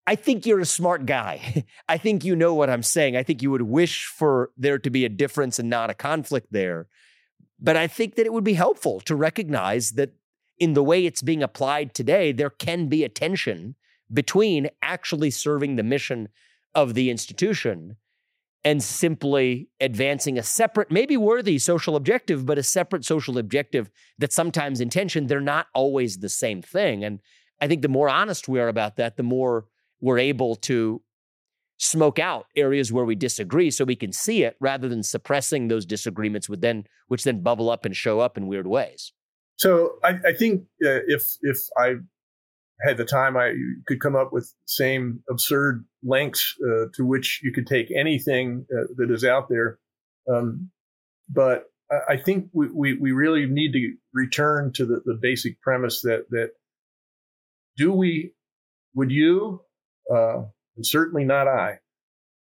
[0.05, 1.65] I think you're a smart guy.
[1.89, 3.17] I think you know what I'm saying.
[3.17, 6.47] I think you would wish for there to be a difference and not a conflict
[6.51, 6.87] there.
[7.59, 10.13] But I think that it would be helpful to recognize that
[10.59, 13.75] in the way it's being applied today, there can be a tension
[14.11, 16.29] between actually serving the mission
[16.73, 17.97] of the institution
[18.63, 24.33] and simply advancing a separate, maybe worthy social objective, but a separate social objective that
[24.33, 27.03] sometimes in tension, they're not always the same thing.
[27.03, 27.19] And
[27.61, 29.65] I think the more honest we are about that, the more
[30.01, 31.01] we're able to
[31.77, 35.85] smoke out areas where we disagree so we can see it rather than suppressing those
[35.85, 39.13] disagreements with then which then bubble up and show up in weird ways.
[39.57, 41.95] So I, I think uh, if if I
[42.81, 43.53] had the time, I
[43.87, 48.87] could come up with same absurd lengths uh, to which you could take anything uh,
[48.97, 49.79] that is out there.
[50.31, 50.69] Um,
[51.29, 51.65] but
[52.09, 56.25] I think we, we, we, really need to return to the, the basic premise that
[56.31, 56.51] that
[57.77, 58.33] do we
[58.93, 59.61] would you
[60.13, 60.43] uh,
[60.77, 61.79] and certainly not I,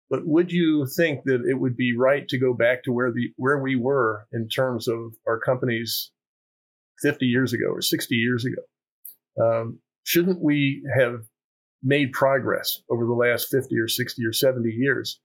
[0.09, 3.33] but would you think that it would be right to go back to where the
[3.35, 6.11] where we were in terms of our companies
[7.01, 8.61] 50 years ago or 60 years ago?
[9.43, 11.25] Um, shouldn't we have
[11.83, 15.19] made progress over the last 50 or 60 or 70 years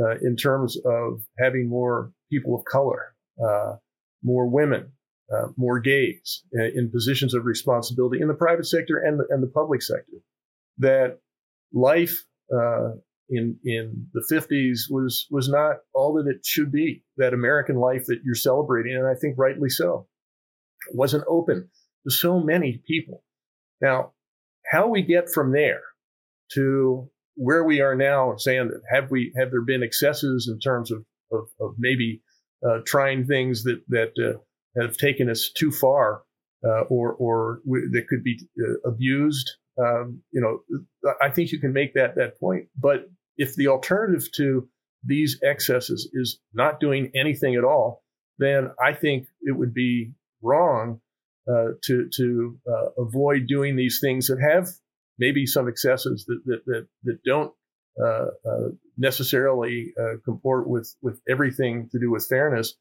[0.00, 3.76] uh, in terms of having more people of color, uh,
[4.22, 4.92] more women,
[5.34, 9.42] uh, more gays uh, in positions of responsibility in the private sector and the, and
[9.42, 10.18] the public sector?
[10.78, 11.18] That
[11.74, 12.90] life uh,
[13.28, 17.02] in in the 50s was was not all that it should be.
[17.16, 20.06] That American life that you're celebrating, and I think rightly so,
[20.92, 21.68] wasn't open
[22.04, 23.24] to so many people.
[23.80, 24.12] Now,
[24.70, 25.82] how we get from there
[26.54, 30.90] to where we are now, saying that have we have there been excesses in terms
[30.90, 32.22] of of, of maybe
[32.66, 34.38] uh, trying things that that uh,
[34.80, 36.22] have taken us too far,
[36.64, 39.50] uh, or or that could be uh, abused.
[39.78, 42.66] Um, you know, I think you can make that that point.
[42.78, 44.68] But if the alternative to
[45.04, 48.02] these excesses is not doing anything at all,
[48.38, 51.00] then I think it would be wrong
[51.50, 54.68] uh, to to uh, avoid doing these things that have
[55.18, 57.52] maybe some excesses that that that, that don't
[58.00, 62.74] uh, uh necessarily uh, comport with with everything to do with fairness.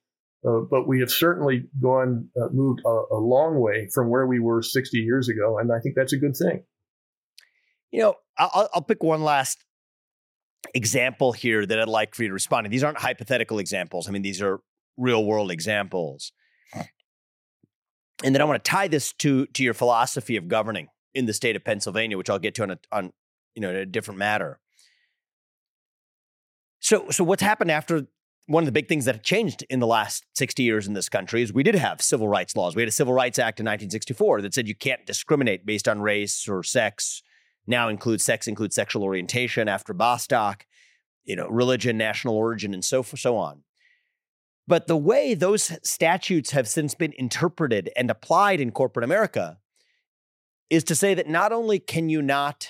[0.44, 4.64] Uh, but we have certainly gone moved a, a, long way from where we were
[4.64, 6.64] 60 years ago, and I think that's a good thing.
[7.92, 9.64] You know, I'll, I'll pick one last
[10.74, 12.70] example here that I'd like for you to respond to.
[12.70, 14.08] These aren't hypothetical examples.
[14.08, 14.62] I mean, these are
[14.98, 16.32] real world examples
[18.24, 21.34] and then I want to tie this to to your philosophy of governing in the
[21.34, 23.14] state of Pennsylvania, which I'll get to on a, on
[23.56, 24.60] you know a different matter.
[26.80, 28.08] So so what's happened after
[28.48, 31.10] one of the big things that have changed in the last 60 years in this
[31.10, 32.76] country is we did have civil rights laws.
[32.76, 36.02] We had a Civil Rights Act in 1964 that said you can't discriminate based on
[36.02, 37.22] race or sex.
[37.68, 40.66] Now includes sex includes sexual orientation after Bostock,
[41.24, 43.64] you know, religion, national origin, and so so on.
[44.68, 49.58] But the way those statutes have since been interpreted and applied in corporate America
[50.70, 52.70] is to say that not only can you not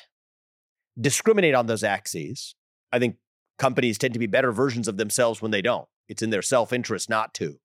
[0.99, 2.55] discriminate on those axes,
[2.91, 3.17] I think
[3.59, 5.87] companies tend to be better versions of themselves when they don't.
[6.09, 7.59] It's in their self interest not to.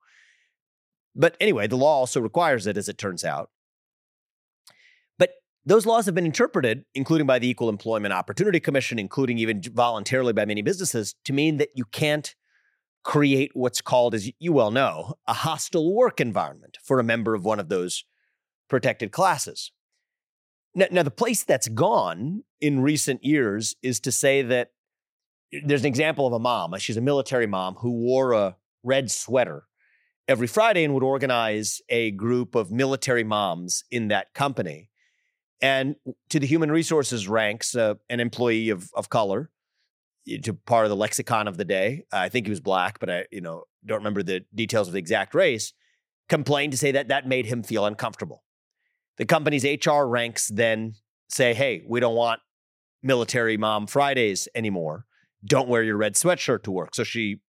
[1.15, 3.51] But anyway, the law also requires it, as it turns out.
[5.67, 10.33] Those laws have been interpreted, including by the Equal Employment Opportunity Commission, including even voluntarily
[10.33, 12.37] by many businesses, to mean that you can't
[13.03, 17.45] create what's called, as you well know, a hostile work environment for a member of
[17.45, 18.05] one of those
[18.69, 19.73] protected classes.
[20.75, 24.71] Now, now, the place that's gone in recent years is to say that
[25.53, 26.75] eh, there's an example of a mom.
[26.75, 29.65] Uh, she's a military mom who wore a red sweater
[30.29, 34.91] every Friday and would organize a group of military moms in that company.
[35.61, 35.97] And
[36.31, 39.51] to the human resources ranks, uh, an employee of, of color
[40.43, 42.05] to part of the lexicon of the day.
[42.13, 44.99] I think he was black, but I, you know, don't remember the details of the
[44.99, 45.73] exact race.
[46.29, 48.43] Complained to say that that made him feel uncomfortable.
[49.17, 50.95] The company's HR ranks then
[51.29, 52.41] say, "Hey, we don't want
[53.07, 55.07] military mom Fridays anymore.
[55.45, 56.95] Don't wear your red sweatshirt to work.
[56.95, 57.41] So she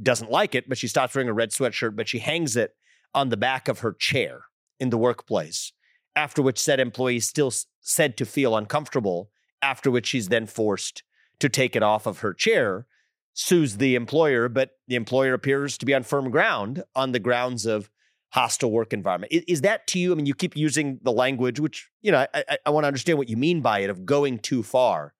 [0.00, 2.72] doesn't like it, but she stops wearing a red sweatshirt, but she hangs it
[3.14, 4.42] on the back of her chair
[4.78, 5.72] in the workplace.
[6.16, 9.30] After which said employee still said to feel uncomfortable,
[9.62, 11.02] after which she's then forced
[11.38, 12.86] to take it off of her chair,
[13.34, 17.64] sues the employer, but the employer appears to be on firm ground on the grounds
[17.66, 17.90] of
[18.30, 19.32] hostile work environment.
[19.32, 20.12] Is, is, that to you?
[20.12, 22.88] I mean, you keep using the language, which, you know, I, I, I want to
[22.88, 25.14] understand what you mean by it of going too far.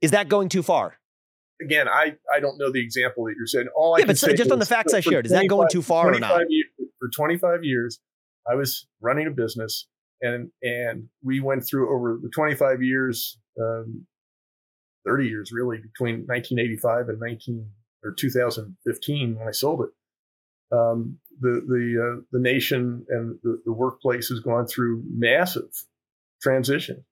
[0.00, 0.98] Is that going too far?
[1.60, 3.66] Again, I, I don't know the example that you're saying.
[3.74, 5.82] All yeah, I but so, just on the facts I shared, is that going too
[5.82, 6.42] far or not?
[6.48, 6.68] Years,
[7.00, 7.98] for 25 years,
[8.50, 9.86] I was running a business,
[10.20, 14.06] and and we went through over the 25 years, um,
[15.06, 17.66] 30 years really, between 1985 and 19
[18.04, 20.76] or 2015 when I sold it.
[20.76, 25.70] Um, the the uh, the nation and the, the workplace has gone through massive
[26.42, 27.04] transition.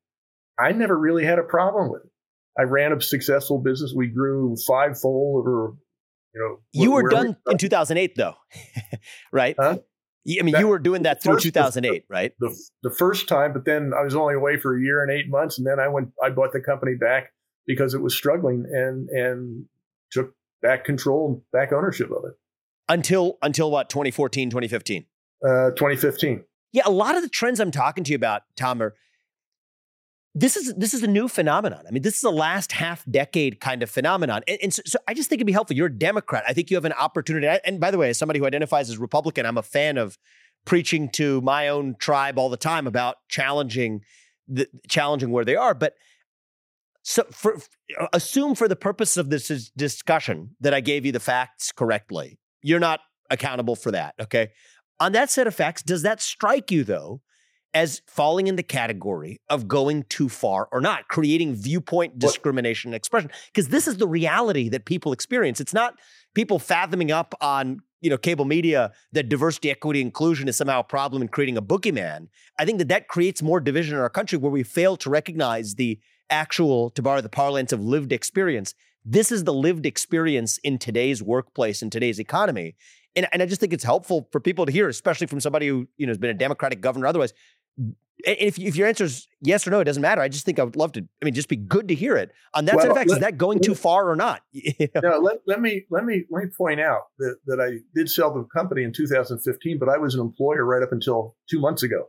[0.58, 2.10] I never really had a problem with it.
[2.58, 3.92] I ran a successful business.
[3.94, 5.74] We grew fivefold over,
[6.34, 6.58] you know.
[6.72, 8.34] You were done we, in 2008, though,
[9.32, 9.54] right?
[9.58, 9.78] Huh?
[10.28, 12.32] I mean, that, you were doing that through 2008, the, right?
[12.40, 15.28] The, the first time, but then I was only away for a year and eight
[15.28, 16.08] months, and then I went.
[16.22, 17.32] I bought the company back
[17.66, 19.64] because it was struggling, and and
[20.10, 22.34] took back control, and back ownership of it
[22.88, 25.04] until until what 2014 2015
[25.44, 28.94] uh, 2015 yeah a lot of the trends i'm talking to you about tom are
[30.36, 31.82] this is this is a new phenomenon.
[31.88, 34.42] I mean this is a last half decade kind of phenomenon.
[34.46, 35.74] And, and so, so, i just think it'd be helpful.
[35.74, 36.44] You're a democrat.
[36.46, 37.48] I think you have an opportunity.
[37.64, 40.18] And by the way as somebody who identifies as republican i'm a fan of
[40.66, 44.02] preaching to my own tribe all the time about challenging
[44.46, 45.74] the challenging where they are.
[45.74, 45.94] But
[47.02, 47.58] so for,
[48.12, 52.38] assume for the purpose of this discussion that i gave you the facts correctly.
[52.62, 54.14] You're not accountable for that.
[54.20, 54.50] Okay.
[55.00, 57.22] On that set of facts, does that strike you though
[57.76, 62.94] as falling in the category of going too far or not, creating viewpoint discrimination and
[62.94, 63.30] expression?
[63.52, 65.60] Because this is the reality that people experience.
[65.60, 65.92] It's not
[66.34, 70.84] people fathoming up on you know cable media that diversity, equity, inclusion is somehow a
[70.84, 72.28] problem in creating a boogeyman.
[72.58, 75.74] I think that that creates more division in our country where we fail to recognize
[75.74, 76.00] the
[76.30, 78.72] actual, to borrow the parlance of lived experience,
[79.04, 82.74] this is the lived experience in today's workplace in today's economy.
[83.16, 85.88] And, and I just think it's helpful for people to hear, especially from somebody who
[85.96, 87.32] you know has been a Democratic governor otherwise.
[88.18, 90.22] If, if your answer is yes or no, it doesn't matter.
[90.22, 91.06] I just think I would love to.
[91.20, 93.10] I mean, just be good to hear it on that well, set of facts.
[93.10, 94.42] Let, is that going too far or not?
[95.02, 98.32] no, let, let me let me let me point out that that I did sell
[98.32, 102.08] the company in 2015, but I was an employer right up until two months ago.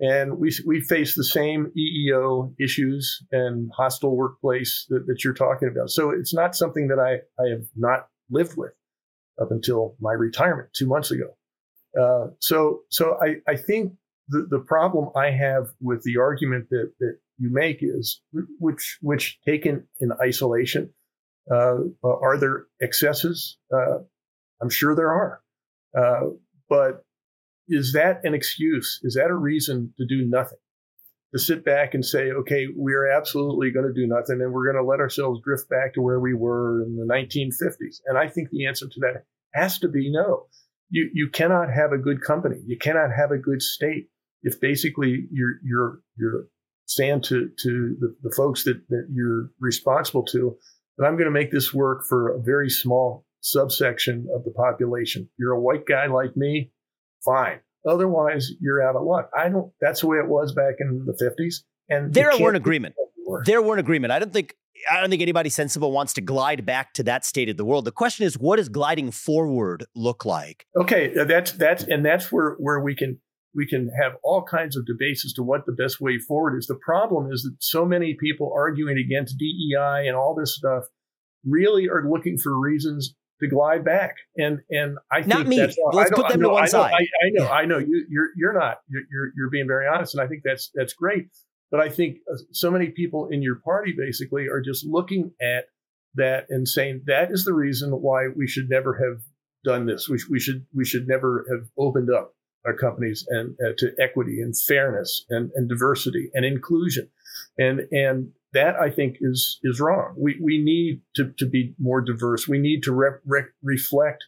[0.00, 5.68] And we, we face the same EEO issues and hostile workplace that, that you're talking
[5.68, 5.90] about.
[5.90, 8.72] So it's not something that I, I have not lived with
[9.40, 11.36] up until my retirement two months ago.
[11.98, 13.92] Uh, so so I, I think
[14.32, 18.20] the, the problem I have with the argument that, that you make is
[18.58, 20.90] which which taken in isolation,
[21.50, 23.58] uh, are there excesses?
[23.72, 23.98] Uh,
[24.60, 25.40] I'm sure there are,
[25.96, 26.30] uh,
[26.68, 27.04] but
[27.68, 29.00] is that an excuse?
[29.02, 30.58] Is that a reason to do nothing?
[31.34, 34.82] To sit back and say, okay, we're absolutely going to do nothing and we're going
[34.82, 38.00] to let ourselves drift back to where we were in the 1950s?
[38.06, 39.24] And I think the answer to that
[39.54, 40.46] has to be no.
[40.90, 42.56] You, you cannot have a good company.
[42.66, 44.08] You cannot have a good state
[44.42, 46.44] if basically you're, you're, you're
[46.86, 50.56] saying to, to the, the folks that, that you're responsible to
[50.98, 55.28] that I'm going to make this work for a very small subsection of the population.
[55.38, 56.70] You're a white guy like me
[57.24, 57.60] fine.
[57.88, 59.28] Otherwise, you're out of luck.
[59.36, 59.72] I don't.
[59.80, 61.64] That's the way it was back in the fifties.
[61.88, 62.94] And there were an agreement.
[63.44, 64.12] There were an agreement.
[64.12, 64.54] I don't think.
[64.90, 67.84] I don't think anybody sensible wants to glide back to that state of the world.
[67.84, 70.66] The question is, what does gliding forward look like?
[70.76, 73.20] Okay, uh, that's that's and that's where where we can
[73.54, 76.66] we can have all kinds of debates as to what the best way forward is.
[76.66, 80.84] The problem is that so many people arguing against DEI and all this stuff
[81.44, 84.14] really are looking for reasons to glide back.
[84.36, 85.58] And and I think not me.
[85.58, 86.92] That's, Let's put them to one I side.
[86.92, 87.78] I, I, know, I know.
[87.78, 88.78] You, you're you're not.
[88.88, 91.28] You're, you're you're being very honest, and I think that's that's great.
[91.70, 95.66] But I think uh, so many people in your party basically are just looking at
[96.14, 99.22] that and saying that is the reason why we should never have
[99.64, 100.08] done this.
[100.08, 102.34] We, we should we should never have opened up
[102.64, 107.08] our companies and uh, to equity and fairness and, and diversity and inclusion.
[107.58, 110.14] And and that I think is is wrong.
[110.16, 112.46] We we need to, to be more diverse.
[112.46, 114.24] We need to re- re- reflect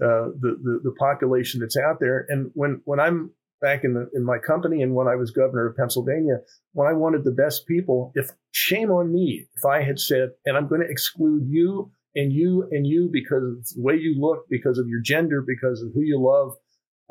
[0.00, 2.26] uh, the, the, the population that's out there.
[2.28, 3.30] And when when I'm
[3.60, 6.38] back in the in my company and when I was governor of Pennsylvania,
[6.72, 10.56] when I wanted the best people, if shame on me if I had said, and
[10.56, 14.46] I'm going to exclude you and you and you because of the way you look,
[14.50, 16.56] because of your gender, because of who you love.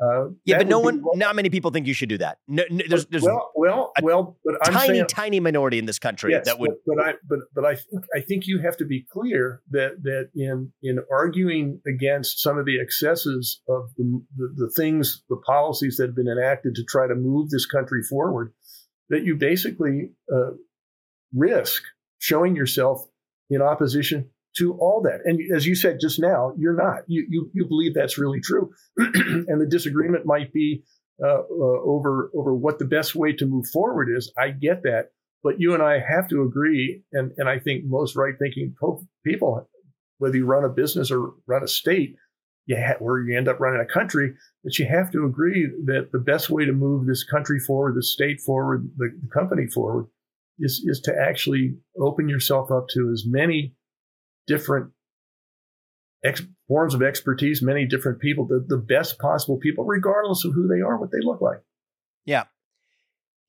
[0.02, 2.38] Uh, yeah, but no one, not many people think you should do that.
[2.48, 6.00] No, no, there's, there's well, well, well, but I'm tiny, saying, tiny minority in this
[6.00, 6.70] country yes, that would.
[6.84, 10.02] But, but I, but, but I think, I think you have to be clear that
[10.02, 15.36] that in in arguing against some of the excesses of the, the, the things, the
[15.46, 18.52] policies that have been enacted to try to move this country forward,
[19.08, 20.50] that you basically uh,
[21.32, 21.82] risk
[22.18, 23.06] showing yourself
[23.50, 25.20] in opposition to all that.
[25.24, 27.02] And as you said just now, you're not.
[27.06, 30.82] You you, you believe that's really true, and the disagreement might be
[31.22, 34.32] uh, uh, over over what the best way to move forward is.
[34.38, 35.10] I get that,
[35.42, 38.74] but you and I have to agree, and and I think most right thinking
[39.24, 39.68] people,
[40.18, 42.16] whether you run a business or run a state,
[42.66, 44.34] you ha- where you end up running a country,
[44.64, 48.02] that you have to agree that the best way to move this country forward, the
[48.02, 50.06] state forward, the, the company forward,
[50.58, 53.74] is is to actually open yourself up to as many
[54.52, 54.90] different
[56.22, 60.68] ex- forms of expertise, many different people, the, the best possible people, regardless of who
[60.68, 61.58] they are, what they look like.
[62.24, 62.44] Yeah.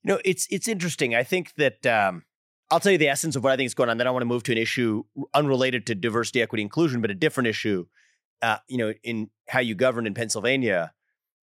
[0.02, 1.14] You know, it's it's interesting.
[1.14, 2.24] I think that um,
[2.70, 3.98] I'll tell you the essence of what I think is going on.
[3.98, 7.14] Then I want to move to an issue unrelated to diversity, equity, inclusion, but a
[7.14, 7.86] different issue.
[8.42, 10.92] Uh, you know, in how you govern in Pennsylvania,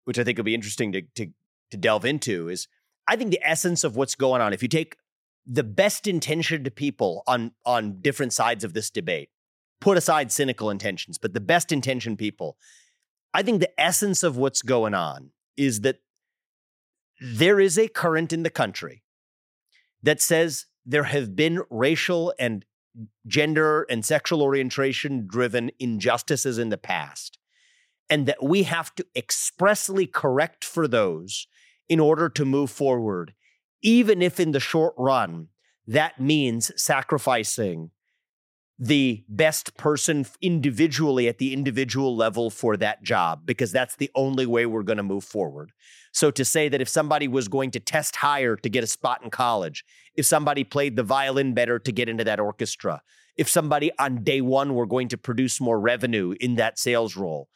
[0.04, 1.28] which I think will be interesting to, to
[1.72, 2.49] to delve into.
[2.49, 2.68] Is
[3.08, 4.52] I think the essence of what's going on.
[4.52, 4.97] If you take
[5.45, 9.30] the best intentioned people on on different sides of this debate
[9.82, 12.56] put aside cynical intentions but the best intention people
[13.34, 15.98] i think the essence of what's going on is that
[17.22, 19.04] there is a current in the country
[20.02, 22.66] that says there have been racial and
[23.28, 27.38] gender and sexual orientation driven injustices in the past
[28.10, 31.48] and that we have to expressly correct for those
[31.88, 33.34] in order to move forward
[33.82, 35.48] even if in the short run
[35.88, 37.92] that means sacrificing
[38.84, 44.48] the best person individually at the individual level for that job because that's the only
[44.48, 45.72] way we're going to move forward.
[46.12, 49.22] So to say that if somebody was going to test higher to get a spot
[49.24, 53.04] in college, if somebody played the violin better to get into that orchestra,
[53.38, 57.50] if somebody on day 1 were going to produce more revenue in that sales role,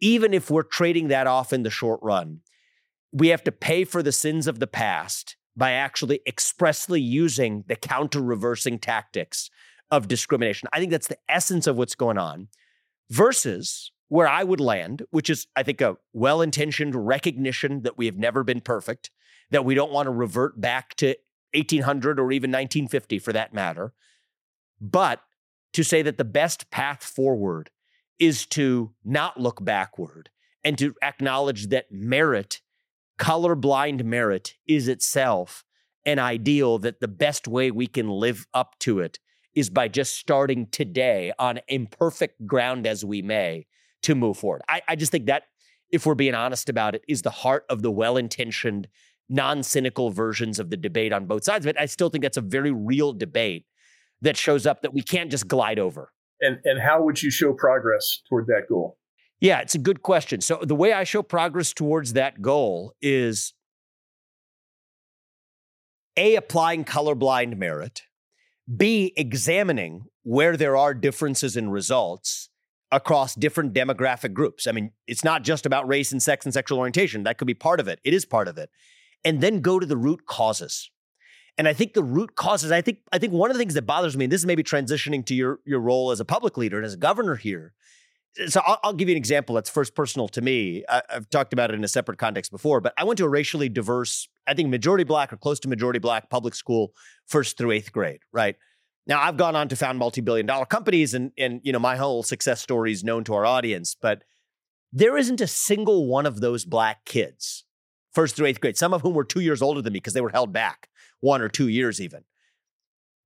[0.00, 2.40] even if we're trading that off in the short run,
[3.12, 7.76] we have to pay for the sins of the past by actually expressly using the
[7.76, 9.50] counter reversing tactics
[9.90, 10.68] of discrimination.
[10.72, 12.48] I think that's the essence of what's going on
[13.10, 18.06] versus where I would land, which is, I think, a well intentioned recognition that we
[18.06, 19.10] have never been perfect,
[19.50, 21.16] that we don't want to revert back to
[21.54, 23.92] 1800 or even 1950 for that matter.
[24.80, 25.22] But
[25.72, 27.70] to say that the best path forward
[28.18, 30.30] is to not look backward
[30.64, 32.60] and to acknowledge that merit
[33.18, 35.64] colorblind merit is itself
[36.06, 39.18] an ideal that the best way we can live up to it
[39.54, 43.66] is by just starting today on imperfect ground as we may
[44.02, 44.62] to move forward.
[44.68, 45.44] I, I just think that,
[45.90, 48.88] if we're being honest about it, is the heart of the well intentioned,
[49.28, 51.76] non cynical versions of the debate on both sides of it.
[51.78, 53.66] I still think that's a very real debate
[54.22, 56.12] that shows up that we can't just glide over.
[56.40, 58.98] And, and how would you show progress toward that goal?
[59.40, 60.40] Yeah, it's a good question.
[60.40, 63.54] So, the way I show progress towards that goal is
[66.16, 68.02] A, applying colorblind merit,
[68.76, 72.48] B, examining where there are differences in results
[72.92, 74.66] across different demographic groups.
[74.66, 77.22] I mean, it's not just about race and sex and sexual orientation.
[77.22, 78.00] That could be part of it.
[78.04, 78.70] It is part of it.
[79.24, 80.90] And then go to the root causes.
[81.58, 83.82] And I think the root causes, I think, I think one of the things that
[83.82, 86.78] bothers me, and this is maybe transitioning to your, your role as a public leader
[86.78, 87.74] and as a governor here,
[88.46, 90.84] so I'll, I'll, give you an example that's first personal to me.
[90.88, 93.28] I, have talked about it in a separate context before, but I went to a
[93.28, 96.92] racially diverse, I think majority black or close to majority black public school
[97.26, 98.56] first through eighth grade, right?
[99.06, 102.22] Now I've gone on to found multi-billion dollar companies and and you know my whole
[102.22, 104.22] success story is known to our audience, but
[104.92, 107.64] there isn't a single one of those black kids,
[108.12, 110.20] first through eighth grade, some of whom were two years older than me because they
[110.20, 110.88] were held back,
[111.20, 112.24] one or two years even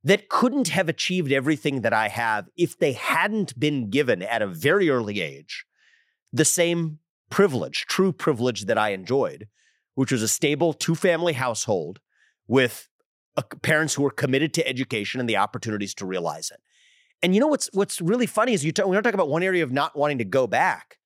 [0.04, 4.46] that couldn't have achieved everything that I have if they hadn't been given at a
[4.46, 5.64] very early age
[6.32, 6.98] the same
[7.30, 9.48] privilege, true privilege that I enjoyed,
[9.94, 12.00] which was a stable two family household
[12.46, 12.88] with
[13.62, 16.60] parents who were committed to education and the opportunities to realize it.
[17.22, 19.64] And you know what's what's really funny is you talk, we're talking about one area
[19.64, 20.98] of not wanting to go back.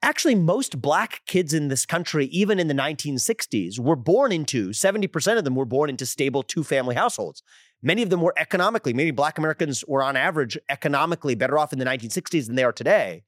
[0.00, 5.38] Actually, most black kids in this country, even in the 1960s, were born into 70%
[5.38, 7.42] of them were born into stable two family households.
[7.82, 11.78] Many of them were economically, maybe Black Americans were on average economically better off in
[11.78, 13.22] the 1960s than they are today.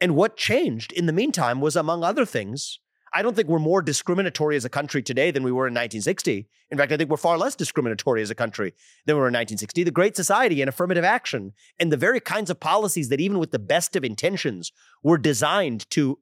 [0.00, 2.78] And what changed in the meantime was, among other things,
[3.12, 6.46] I don't think we're more discriminatory as a country today than we were in 1960.
[6.70, 8.74] In fact, I think we're far less discriminatory as a country
[9.06, 9.84] than we were in 1960.
[9.84, 13.50] The Great Society and affirmative action and the very kinds of policies that, even with
[13.50, 14.72] the best of intentions,
[15.02, 16.18] were designed to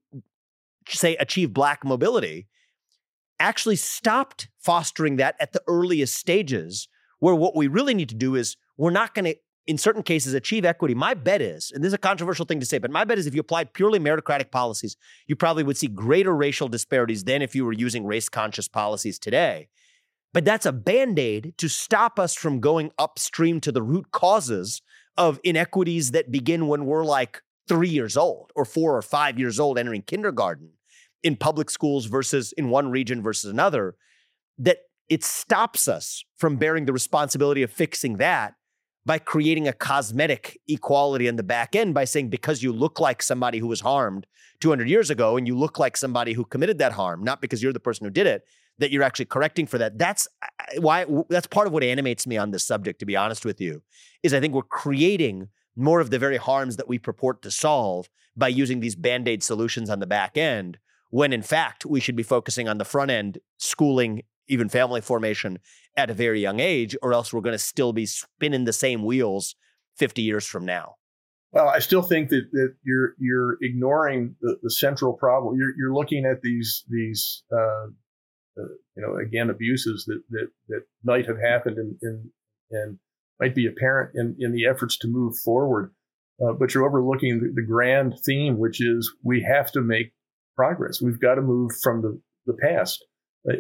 [0.89, 2.47] say, achieve black mobility,
[3.41, 6.89] actually stopped fostering that at the earliest stages,
[7.19, 9.37] where what we really need to do is we're not going to,
[9.67, 10.95] in certain cases, achieve equity.
[10.95, 13.27] My bet is, and this is a controversial thing to say, but my bet is
[13.27, 14.97] if you applied purely meritocratic policies,
[15.27, 19.19] you probably would see greater racial disparities than if you were using race conscious policies
[19.19, 19.69] today.
[20.33, 24.83] But that's a band aid to stop us from going upstream to the root causes
[25.17, 29.59] of inequities that begin when we're like three years old or four or five years
[29.59, 30.73] old entering kindergarten
[31.23, 33.97] in public schools versus in one region versus another,
[34.59, 34.79] that
[35.09, 38.55] it stops us from bearing the responsibility of fixing that
[39.05, 43.23] by creating a cosmetic equality in the back end by saying because you look like
[43.23, 44.27] somebody who was harmed
[44.61, 47.73] 200 years ago and you look like somebody who committed that harm not because you're
[47.73, 48.43] the person who did it
[48.79, 49.99] that you're actually correcting for that.
[49.99, 50.29] That's
[50.79, 53.83] why that's part of what animates me on this subject to be honest with you
[54.23, 58.09] is i think we're creating more of the very harms that we purport to solve
[58.37, 60.79] by using these band-aid solutions on the back end
[61.11, 65.59] when in fact we should be focusing on the front end schooling even family formation
[65.97, 69.05] at a very young age or else we're going to still be spinning the same
[69.05, 69.55] wheels
[69.97, 70.97] 50 years from now.
[71.53, 75.57] Well i still think that, that you're you're ignoring the, the central problem.
[75.57, 77.87] You're, you're looking at these these uh,
[78.59, 82.31] uh, you know again abuses that that, that might have happened and and,
[82.71, 82.99] and
[83.41, 85.93] might be apparent in, in the efforts to move forward.
[86.43, 90.13] Uh, but you're overlooking the, the grand theme which is we have to make
[90.57, 91.01] progress.
[91.01, 93.05] We've got to move from the, the past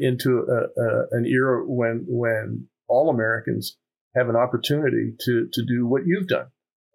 [0.00, 3.76] into a, a, an era when when all Americans
[4.16, 6.46] have an opportunity to to do what you've done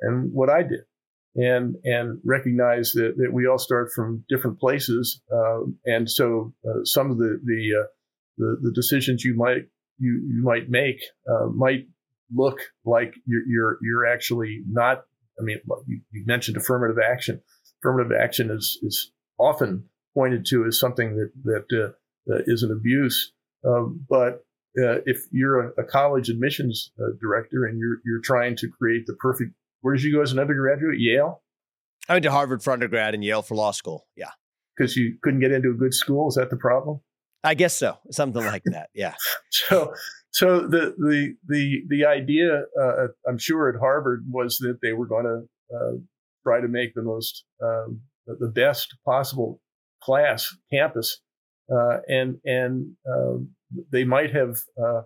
[0.01, 0.81] and what I did,
[1.35, 6.83] and and recognize that, that we all start from different places, uh, and so uh,
[6.83, 7.87] some of the the, uh,
[8.37, 9.67] the, the decisions you might
[9.99, 11.87] you you might make uh, might
[12.33, 15.03] look like you're you're you're actually not.
[15.39, 17.41] I mean, you, you mentioned affirmative action.
[17.81, 21.91] Affirmative action is is often pointed to as something that that uh,
[22.27, 23.33] is an abuse.
[23.65, 24.43] Um, but
[24.77, 29.05] uh, if you're a, a college admissions uh, director and you're you're trying to create
[29.05, 29.51] the perfect,
[29.81, 30.99] where did you go as an undergraduate?
[30.99, 31.41] Yale.
[32.09, 34.07] I went to Harvard for undergrad and Yale for law school.
[34.15, 34.31] Yeah,
[34.75, 36.29] because you couldn't get into a good school.
[36.29, 37.01] Is that the problem?
[37.43, 37.97] I guess so.
[38.11, 38.89] Something like that.
[38.93, 39.15] Yeah.
[39.49, 39.93] so,
[40.31, 45.07] so the the the the idea, uh, I'm sure at Harvard was that they were
[45.07, 45.97] going to uh,
[46.43, 49.59] try to make the most um, the best possible
[50.03, 51.30] class campus, uh,
[52.07, 53.37] and and uh,
[53.91, 55.01] they might have uh,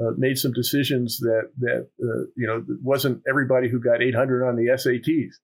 [0.00, 4.56] uh, made some decisions that that uh, you know wasn't everybody who got 800 on
[4.56, 5.34] the SATs.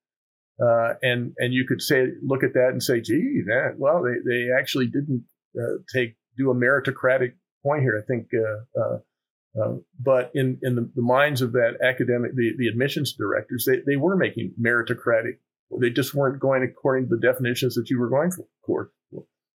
[1.02, 4.48] and and you could say look at that and say, gee, that, well they, they
[4.58, 5.24] actually didn't
[5.94, 8.02] take do a meritocratic point here.
[8.02, 8.28] I think
[9.54, 13.80] uh, but in, in the, the, minds of that academic, the, the admissions directors, they,
[13.86, 15.34] they were making meritocratic
[15.80, 18.30] they just weren't going according to the definitions that you were going
[18.66, 18.90] for.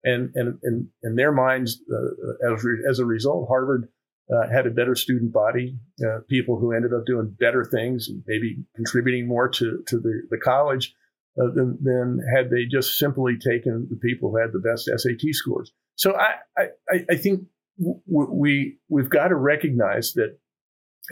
[0.03, 0.59] And and
[1.03, 3.87] in their minds, uh, as re- as a result, Harvard
[4.33, 8.23] uh, had a better student body, uh, people who ended up doing better things and
[8.27, 10.93] maybe contributing more to to the the college
[11.41, 15.33] uh, than than had they just simply taken the people who had the best SAT
[15.33, 15.71] scores.
[15.95, 17.45] So I I, I think
[17.79, 20.37] w- we we've got to recognize that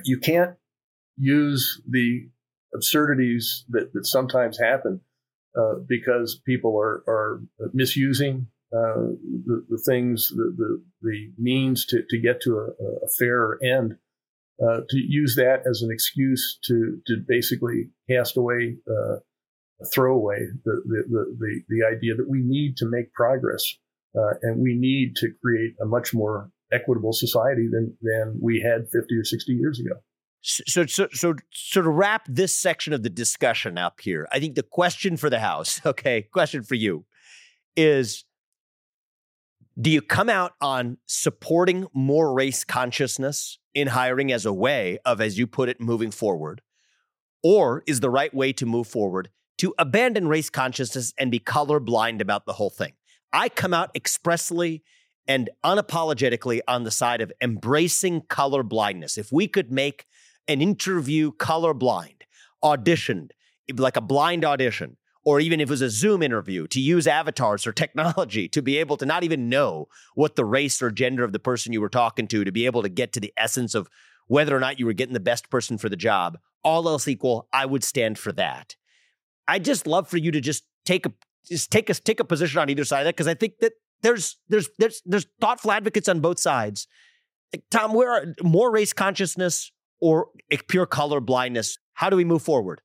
[0.03, 0.55] you can't
[1.17, 2.29] use the
[2.73, 5.01] absurdities that, that sometimes happen
[5.57, 7.41] uh, because people are, are
[7.73, 9.11] misusing uh,
[9.45, 13.97] the, the things, the, the, the, means to, to get to a, a fairer end,
[14.63, 19.17] uh, to use that as an excuse to, to basically cast away, uh,
[19.93, 21.03] throw away the, the,
[21.37, 23.63] the, the, idea that we need to make progress
[24.15, 28.87] uh, and we need to create a much more equitable society than, than we had
[28.91, 29.95] 50 or 60 years ago.
[30.43, 34.55] So, so, so, so to wrap this section of the discussion up here, I think
[34.55, 37.05] the question for the House, okay, question for you
[37.75, 38.25] is
[39.79, 45.21] do you come out on supporting more race consciousness in hiring as a way of,
[45.21, 46.61] as you put it, moving forward?
[47.43, 52.21] Or is the right way to move forward to abandon race consciousness and be colorblind
[52.21, 52.93] about the whole thing?
[53.31, 54.83] I come out expressly
[55.27, 59.17] and unapologetically on the side of embracing color blindness.
[59.17, 60.05] If we could make
[60.47, 62.23] an interview colorblind,
[62.63, 63.31] auditioned
[63.73, 67.67] like a blind audition, or even if it was a Zoom interview, to use avatars
[67.67, 71.31] or technology to be able to not even know what the race or gender of
[71.31, 73.87] the person you were talking to, to be able to get to the essence of
[74.27, 76.37] whether or not you were getting the best person for the job.
[76.63, 78.75] All else equal, I would stand for that.
[79.47, 81.13] I'd just love for you to just take a
[81.45, 83.73] just take a take a position on either side of that because I think that
[84.01, 86.87] there's there's there's there's thoughtful advocates on both sides.
[87.53, 90.27] Like, Tom, where are more race consciousness or
[90.67, 91.77] pure color blindness?
[91.93, 92.81] How do we move forward?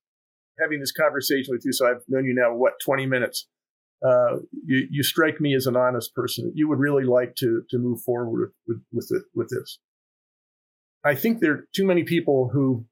[0.60, 3.46] Having this conversation with you, so I've known you now, what, 20 minutes?
[4.04, 6.52] uh, you, you strike me as an honest person.
[6.54, 9.78] You would really like to to move forward with with with, with this.
[11.04, 12.84] I think there are too many people who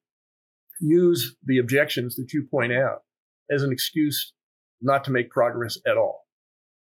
[0.81, 3.03] use the objections that you point out
[3.51, 4.33] as an excuse
[4.81, 6.27] not to make progress at all,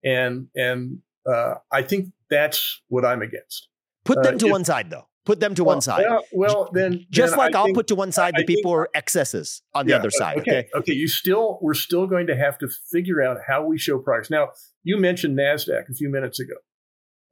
[0.04, 0.98] and and
[1.30, 3.68] uh, I think that's what I'm against.
[4.04, 5.08] Put them uh, to if, one side, though.
[5.26, 6.06] Put them to well, one side.
[6.08, 8.70] Well, well then, just then like I will put to one side the I people
[8.70, 10.38] think, who are excesses on the yeah, other side.
[10.38, 10.58] Okay.
[10.58, 10.68] okay.
[10.74, 10.92] Okay.
[10.92, 14.30] You still, we're still going to have to figure out how we show progress.
[14.30, 14.50] Now,
[14.84, 16.54] you mentioned Nasdaq a few minutes ago,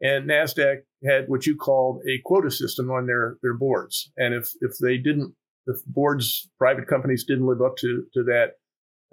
[0.03, 4.51] and Nasdaq had what you called a quota system on their their boards, and if
[4.61, 5.33] if they didn't,
[5.69, 8.55] if boards, private companies didn't live up to to that,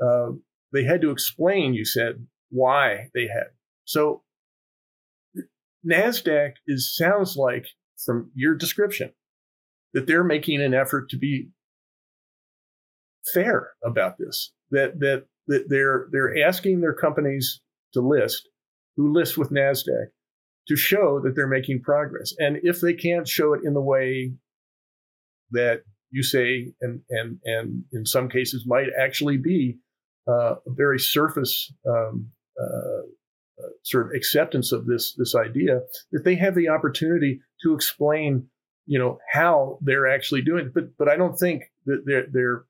[0.03, 0.31] uh,
[0.73, 1.75] they had to explain.
[1.75, 3.51] You said why they had.
[3.85, 4.23] So
[5.87, 7.65] Nasdaq is sounds like
[8.05, 9.11] from your description
[9.93, 11.49] that they're making an effort to be
[13.33, 14.51] fair about this.
[14.71, 17.61] That that that they're they're asking their companies
[17.93, 18.47] to list
[18.95, 20.07] who list with Nasdaq
[20.67, 22.33] to show that they're making progress.
[22.37, 24.33] And if they can't show it in the way
[25.51, 25.81] that
[26.11, 29.77] you say, and and and in some cases might actually be
[30.27, 32.29] uh, a very surface um,
[32.61, 33.01] uh,
[33.63, 35.79] uh, sort of acceptance of this this idea,
[36.11, 38.47] that they have the opportunity to explain
[38.85, 40.73] you know how they're actually doing it.
[40.73, 42.65] But but I don't think that they're they're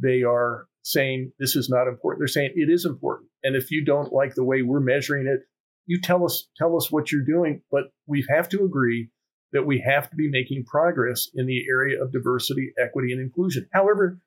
[0.00, 2.20] they are saying this is not important.
[2.20, 3.28] They're saying it is important.
[3.42, 5.40] And if you don't like the way we're measuring it,
[5.86, 7.62] you tell us tell us what you're doing.
[7.70, 9.10] But we have to agree
[9.52, 13.68] that we have to be making progress in the area of diversity, equity, and inclusion.
[13.72, 14.18] However,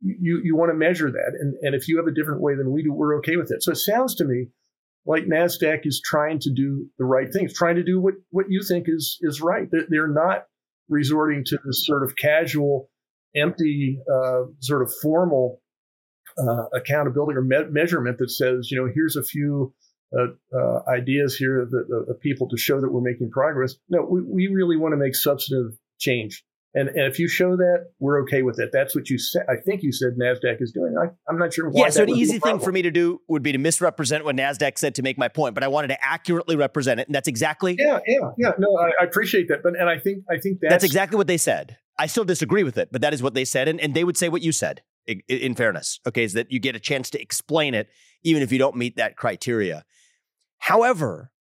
[0.00, 2.72] you you want to measure that, and and if you have a different way than
[2.72, 3.62] we do, we're okay with it.
[3.62, 4.48] So it sounds to me
[5.06, 8.62] like Nasdaq is trying to do the right things, trying to do what what you
[8.62, 9.68] think is is right.
[9.70, 10.44] They're, they're not
[10.88, 12.90] resorting to this sort of casual,
[13.34, 15.60] empty, uh, sort of formal
[16.38, 19.74] uh, accountability or me- measurement that says, you know, here's a few
[20.18, 23.74] uh, uh ideas here that uh, people to show that we're making progress.
[23.90, 26.44] No, we, we really want to make substantive change.
[26.74, 28.70] And, and if you show that, we're okay with it.
[28.72, 29.42] That's what you said.
[29.48, 30.94] I think you said NASDAQ is doing.
[31.00, 31.84] I, am not sure why.
[31.84, 34.76] Yeah, so an easy thing for me to do would be to misrepresent what NASDAQ
[34.76, 37.08] said to make my point, but I wanted to accurately represent it.
[37.08, 37.76] And that's exactly.
[37.78, 38.50] Yeah, yeah, yeah.
[38.58, 39.62] No, I, I appreciate that.
[39.62, 41.78] But, and I think, I think that's, that's exactly what they said.
[41.98, 43.66] I still disagree with it, but that is what they said.
[43.66, 46.60] And, and they would say what you said, in, in fairness, okay, is that you
[46.60, 47.88] get a chance to explain it,
[48.22, 49.84] even if you don't meet that criteria.
[50.58, 51.32] However,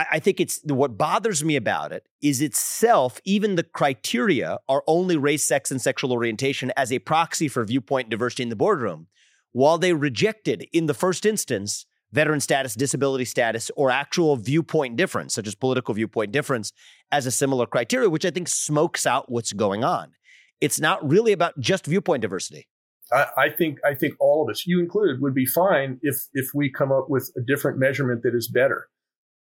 [0.00, 4.82] I, I think it's what bothers me about it is itself, even the criteria are
[4.86, 9.08] only race, sex, and sexual orientation as a proxy for viewpoint diversity in the boardroom,
[9.52, 15.34] while they rejected in the first instance veteran status, disability status, or actual viewpoint difference,
[15.34, 16.72] such as political viewpoint difference,
[17.12, 20.12] as a similar criteria, which I think smokes out what's going on.
[20.60, 22.66] It's not really about just viewpoint diversity.
[23.12, 26.48] I, I think I think all of us, you included, would be fine if if
[26.54, 28.88] we come up with a different measurement that is better.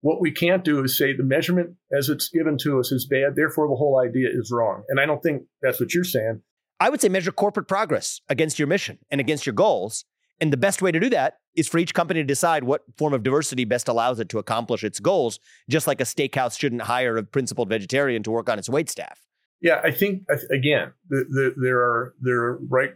[0.01, 3.35] What we can't do is say the measurement as it's given to us is bad,
[3.35, 4.83] therefore the whole idea is wrong.
[4.89, 6.41] And I don't think that's what you're saying.
[6.79, 10.05] I would say measure corporate progress against your mission and against your goals.
[10.39, 13.13] And the best way to do that is for each company to decide what form
[13.13, 15.39] of diversity best allows it to accomplish its goals,
[15.69, 19.19] just like a steakhouse shouldn't hire a principled vegetarian to work on its wait staff.
[19.61, 22.91] Yeah, I think again, the, the, there are there are right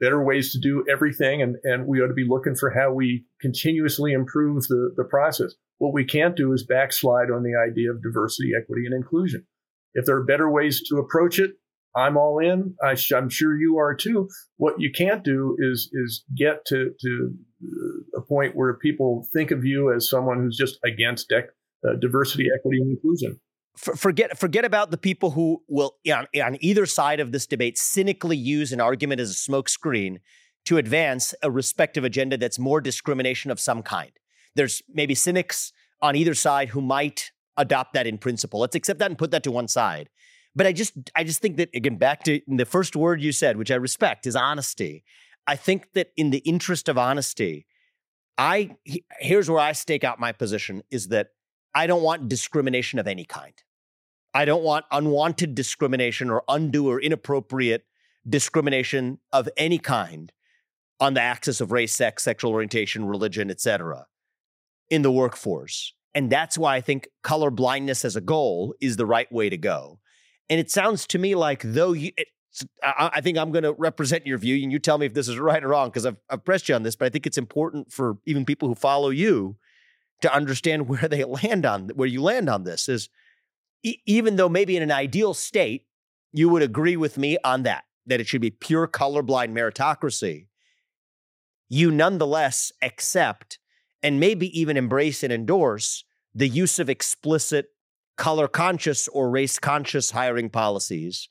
[0.00, 3.24] better ways to do everything, and, and we ought to be looking for how we
[3.40, 5.54] continuously improve the, the process.
[5.78, 9.46] What we can't do is backslide on the idea of diversity, equity, and inclusion.
[9.94, 11.52] If there are better ways to approach it,
[11.96, 12.74] I'm all in.
[12.82, 14.28] I am sure you are too.
[14.56, 17.30] What you can't do is is get to to
[17.64, 21.48] uh, a point where people think of you as someone who's just against dec-
[21.88, 23.38] uh, diversity, equity, and inclusion.
[23.76, 28.36] forget forget about the people who will on, on either side of this debate cynically
[28.36, 30.18] use an argument as a smokescreen
[30.64, 34.12] to advance a respective agenda that's more discrimination of some kind.
[34.54, 38.60] There's maybe cynics on either side who might adopt that in principle.
[38.60, 40.08] Let's accept that and put that to one side.
[40.56, 43.56] But I just I just think that again back to the first word you said,
[43.56, 45.04] which I respect, is honesty.
[45.46, 47.66] I think that in the interest of honesty,
[48.38, 48.76] I
[49.18, 51.28] here's where I stake out my position is that
[51.74, 53.54] I don't want discrimination of any kind.
[54.32, 57.84] I don't want unwanted discrimination or undue or inappropriate
[58.28, 60.32] discrimination of any kind
[61.00, 64.06] on the axis of race, sex, sexual orientation, religion, etc
[64.90, 65.94] in the workforce.
[66.14, 69.56] And that's why I think color blindness as a goal is the right way to
[69.56, 69.98] go.
[70.48, 72.12] And it sounds to me like though you,
[72.82, 75.28] I, I, think I'm going to represent your view, and you tell me if this
[75.28, 76.94] is right or wrong because I've, I've pressed you on this.
[76.96, 79.56] But I think it's important for even people who follow you
[80.20, 82.88] to understand where they land on where you land on this.
[82.88, 83.08] Is
[83.82, 85.86] e- even though maybe in an ideal state
[86.32, 90.46] you would agree with me on that that it should be pure colorblind meritocracy,
[91.68, 93.58] you nonetheless accept
[94.04, 97.70] and maybe even embrace and endorse the use of explicit
[98.16, 101.28] color conscious or race conscious hiring policies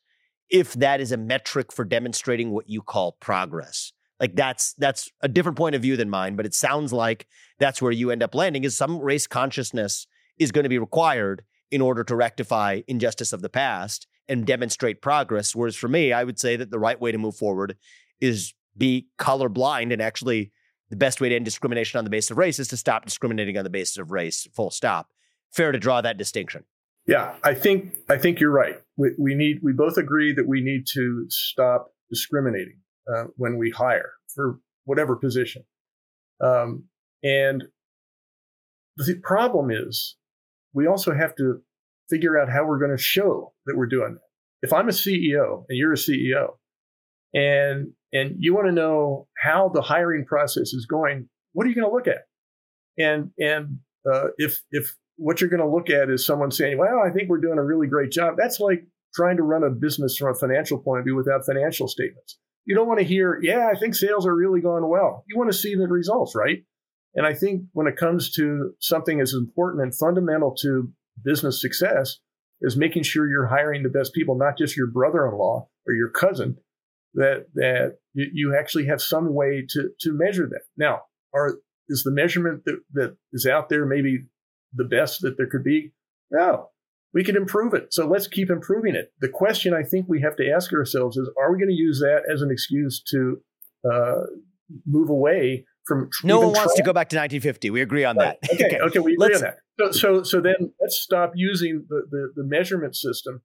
[0.50, 3.92] if that is a metric for demonstrating what you call progress.
[4.20, 7.26] Like that's that's a different point of view than mine, but it sounds like
[7.58, 10.06] that's where you end up landing is some race consciousness
[10.38, 15.00] is going to be required in order to rectify injustice of the past and demonstrate
[15.00, 15.54] progress.
[15.54, 17.76] Whereas for me, I would say that the right way to move forward
[18.20, 20.52] is be colorblind and actually
[20.94, 23.58] the best way to end discrimination on the basis of race is to stop discriminating
[23.58, 25.10] on the basis of race, full stop.
[25.50, 26.62] Fair to draw that distinction.
[27.06, 28.76] Yeah, I think I think you're right.
[28.96, 32.78] We, we need we both agree that we need to stop discriminating
[33.12, 35.64] uh, when we hire for whatever position.
[36.40, 36.84] Um,
[37.24, 37.64] and
[38.96, 40.16] the problem is
[40.74, 41.60] we also have to
[42.08, 44.66] figure out how we're going to show that we're doing that.
[44.66, 46.54] If I'm a CEO and you're a CEO,
[47.34, 51.74] and and you want to know how the hiring process is going, what are you
[51.74, 52.22] going to look at?
[52.96, 53.78] And and
[54.10, 57.28] uh, if if what you're going to look at is someone saying, "Well, I think
[57.28, 60.38] we're doing a really great job," that's like trying to run a business from a
[60.38, 62.38] financial point of view without financial statements.
[62.66, 65.50] You don't want to hear, "Yeah, I think sales are really going well." You want
[65.50, 66.64] to see the results, right?
[67.16, 70.92] And I think when it comes to something as important and fundamental to
[71.24, 72.18] business success
[72.60, 76.56] is making sure you're hiring the best people, not just your brother-in-law or your cousin,
[77.14, 80.62] that that you actually have some way to to measure that.
[80.76, 81.02] Now,
[81.34, 81.58] are
[81.88, 84.24] is the measurement that, that is out there maybe
[84.74, 85.92] the best that there could be?
[86.30, 86.70] No,
[87.12, 87.92] we could improve it.
[87.92, 89.12] So let's keep improving it.
[89.20, 92.00] The question I think we have to ask ourselves is: Are we going to use
[92.00, 93.40] that as an excuse to
[93.90, 94.22] uh,
[94.86, 96.10] move away from?
[96.24, 97.70] No one wants to go back to 1950.
[97.70, 98.36] We agree on right.
[98.42, 98.52] that.
[98.52, 99.58] Okay, okay, we agree on that.
[99.78, 103.42] So, so, so then let's stop using the, the, the measurement system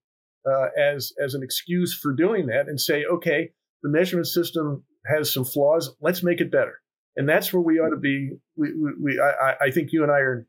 [0.48, 3.52] uh, as as an excuse for doing that, and say, okay,
[3.84, 5.96] the measurement system has some flaws.
[6.02, 6.80] Let's make it better.
[7.16, 8.32] And that's where we ought to be.
[8.56, 10.46] We, we, we I, I, think you and I are in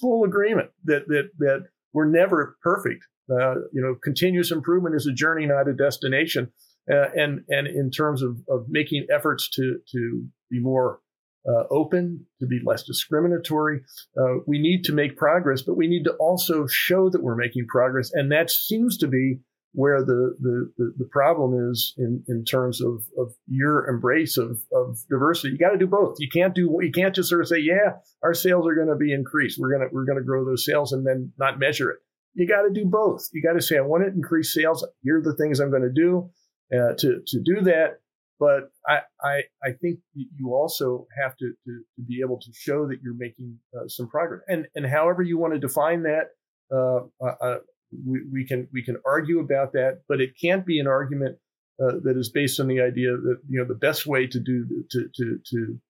[0.00, 3.04] full agreement that that that we're never perfect.
[3.30, 6.52] Uh, you know, continuous improvement is a journey, not a destination.
[6.90, 11.00] Uh, and and in terms of, of making efforts to to be more
[11.48, 13.80] uh, open, to be less discriminatory.
[14.18, 17.66] Uh, we need to make progress, but we need to also show that we're making
[17.68, 18.10] progress.
[18.12, 19.38] And that seems to be
[19.74, 24.98] where the, the, the, problem is in, in terms of, of your embrace of, of
[25.10, 25.50] diversity.
[25.50, 26.16] You got to do both.
[26.20, 28.96] You can't do, you can't just sort of say, yeah, our sales are going to
[28.96, 29.58] be increased.
[29.60, 31.98] We're going to, we're to grow those sales and then not measure it.
[32.34, 33.28] You got to do both.
[33.32, 34.86] You got to say, I want to increase sales.
[35.02, 36.30] Here are the things I'm going to do
[36.72, 37.98] uh, to, to do that.
[38.38, 42.86] But I, I, I think you also have to, to, to be able to show
[42.86, 44.42] that you're making uh, some progress.
[44.48, 46.30] And, and however you want to define that,
[46.72, 47.58] uh, uh, uh
[48.06, 51.36] we, we can we can argue about that, but it can't be an argument
[51.82, 54.66] uh, that is based on the idea that you know the best way to do
[54.90, 55.80] to to to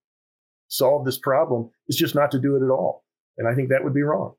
[0.69, 3.05] solve this problem is just not to do it at all,
[3.39, 4.35] and I think that would be wrong.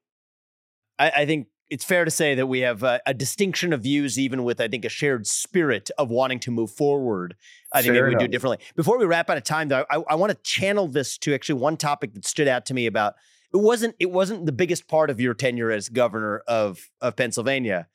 [0.97, 4.19] I, I think it's fair to say that we have a, a, distinction of views,
[4.19, 7.35] even with I think a shared spirit of wanting to move forward.
[7.73, 8.63] I think maybe we do differently.
[8.75, 11.59] Before we wrap out of time, though, I, I want to channel this to actually
[11.59, 13.15] one topic that stood out to me about
[13.53, 17.87] it wasn't it wasn't the biggest part of your tenure as governor of of Pennsylvania.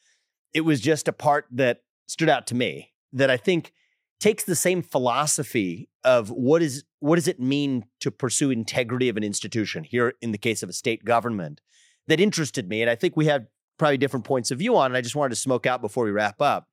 [0.53, 3.73] It was just a part that stood out to me that I think
[4.19, 9.17] takes the same philosophy of what is what does it mean to pursue integrity of
[9.17, 11.61] an institution here in the case of a state government
[12.09, 13.47] that interested me and I think we have
[13.79, 16.11] probably different points of view on and I just wanted to smoke out before we
[16.11, 16.69] wrap up.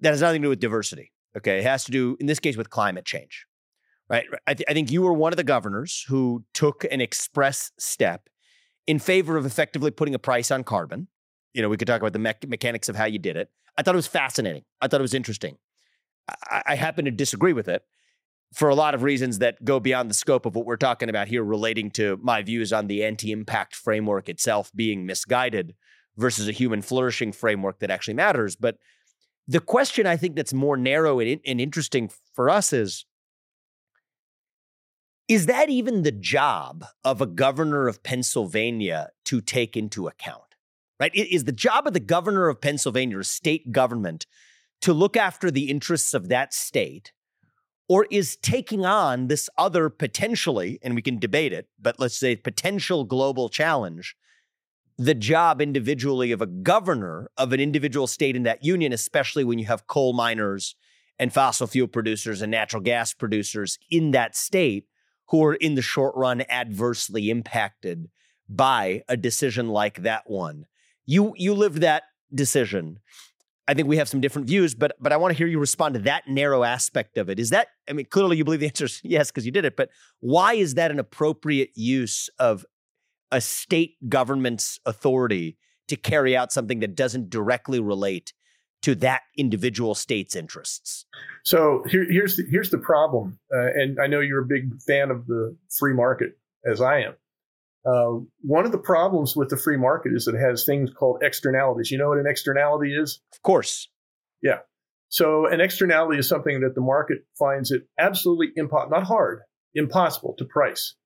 [0.00, 1.58] That has nothing to do with diversity okay?
[1.58, 3.46] It has to do in this case with climate change
[4.08, 4.26] right?
[4.46, 8.28] I, th- I, think you were one of the governors who took an express step
[8.86, 11.08] in favor of effectively putting a price on carbon.
[11.54, 13.50] You know, we could talk about the me- mechanics of how you did it.
[13.76, 14.64] I thought it was fascinating.
[14.80, 15.56] I thought it was interesting.
[16.28, 17.82] I, I happen to disagree with it
[18.54, 21.28] for a lot of reasons that go beyond the scope of what we're talking about
[21.28, 25.74] here, relating to my views on the anti impact framework itself being misguided
[26.16, 28.56] versus a human flourishing framework that actually matters.
[28.56, 28.76] But
[29.48, 33.04] the question I think that's more narrow and, and interesting for us is
[35.28, 40.42] is that even the job of a governor of Pennsylvania to take into account?
[40.98, 41.14] Right?
[41.14, 44.26] Is the job of the governor of Pennsylvania, or state government,
[44.80, 47.12] to look after the interests of that state?
[47.88, 52.34] Or is taking on this other potentially, and we can debate it, but let's say
[52.34, 54.16] potential global challenge,
[54.98, 59.58] the job individually of a governor of an individual state in that union, especially when
[59.58, 60.74] you have coal miners
[61.18, 64.86] and fossil fuel producers and natural gas producers in that state
[65.28, 68.08] who are in the short run adversely impacted
[68.48, 70.66] by a decision like that one.
[71.04, 72.04] You you lived that
[72.34, 73.00] decision.
[73.68, 75.94] I think we have some different views, but but I want to hear you respond
[75.94, 77.40] to that narrow aspect of it.
[77.40, 79.76] Is that I mean, clearly you believe the answer is yes because you did it,
[79.76, 82.64] but why is that an appropriate use of
[83.32, 85.58] a state government's authority
[85.88, 88.32] to carry out something that doesn't directly relate
[88.82, 91.06] to that individual state's interests?
[91.44, 95.10] So here, here's the, here's the problem, uh, and I know you're a big fan
[95.10, 96.38] of the free market,
[96.70, 97.14] as I am.
[97.86, 101.90] Uh, one of the problems with the free market is it has things called externalities.
[101.90, 103.20] You know what an externality is?
[103.32, 103.88] Of course.
[104.42, 104.58] Yeah.
[105.08, 109.42] So an externality is something that the market finds it absolutely impossible, not hard,
[109.74, 110.96] impossible to price.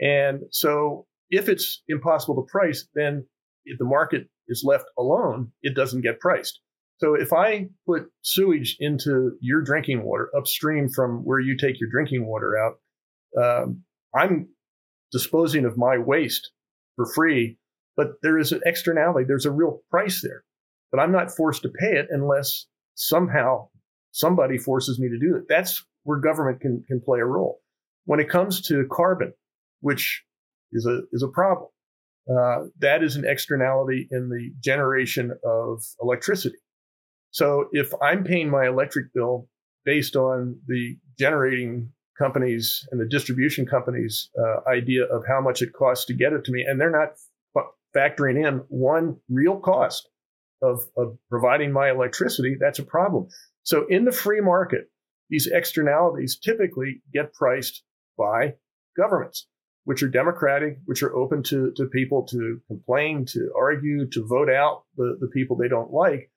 [0.00, 3.26] And so if it's impossible to price, then
[3.64, 6.60] if the market is left alone, it doesn't get priced.
[7.00, 11.88] So if I put sewage into your drinking water upstream from where you take your
[11.90, 12.74] drinking water out,
[13.42, 13.82] um,
[14.14, 14.48] I'm
[15.10, 16.52] disposing of my waste
[16.96, 17.58] for free,
[17.96, 19.24] but there is an externality.
[19.26, 20.44] There's a real price there,
[20.92, 23.68] but I'm not forced to pay it unless somehow
[24.12, 25.44] somebody forces me to do it.
[25.48, 27.60] That's where government can, can play a role.
[28.04, 29.32] When it comes to carbon,
[29.80, 30.22] which
[30.72, 31.70] is a, is a problem,
[32.30, 36.58] uh, that is an externality in the generation of electricity.
[37.30, 39.48] So if I'm paying my electric bill
[39.84, 45.72] based on the generating companies and the distribution companies' uh, idea of how much it
[45.72, 47.14] costs to get it to me, and they're not
[47.56, 47.64] f-
[47.96, 50.08] factoring in one real cost
[50.62, 53.26] of, of providing my electricity, that's a problem.
[53.62, 54.90] So in the free market,
[55.30, 57.82] these externalities typically get priced
[58.18, 58.54] by
[58.96, 59.46] governments,
[59.84, 64.50] which are democratic, which are open to, to people to complain, to argue, to vote
[64.50, 66.30] out the, the people they don't like.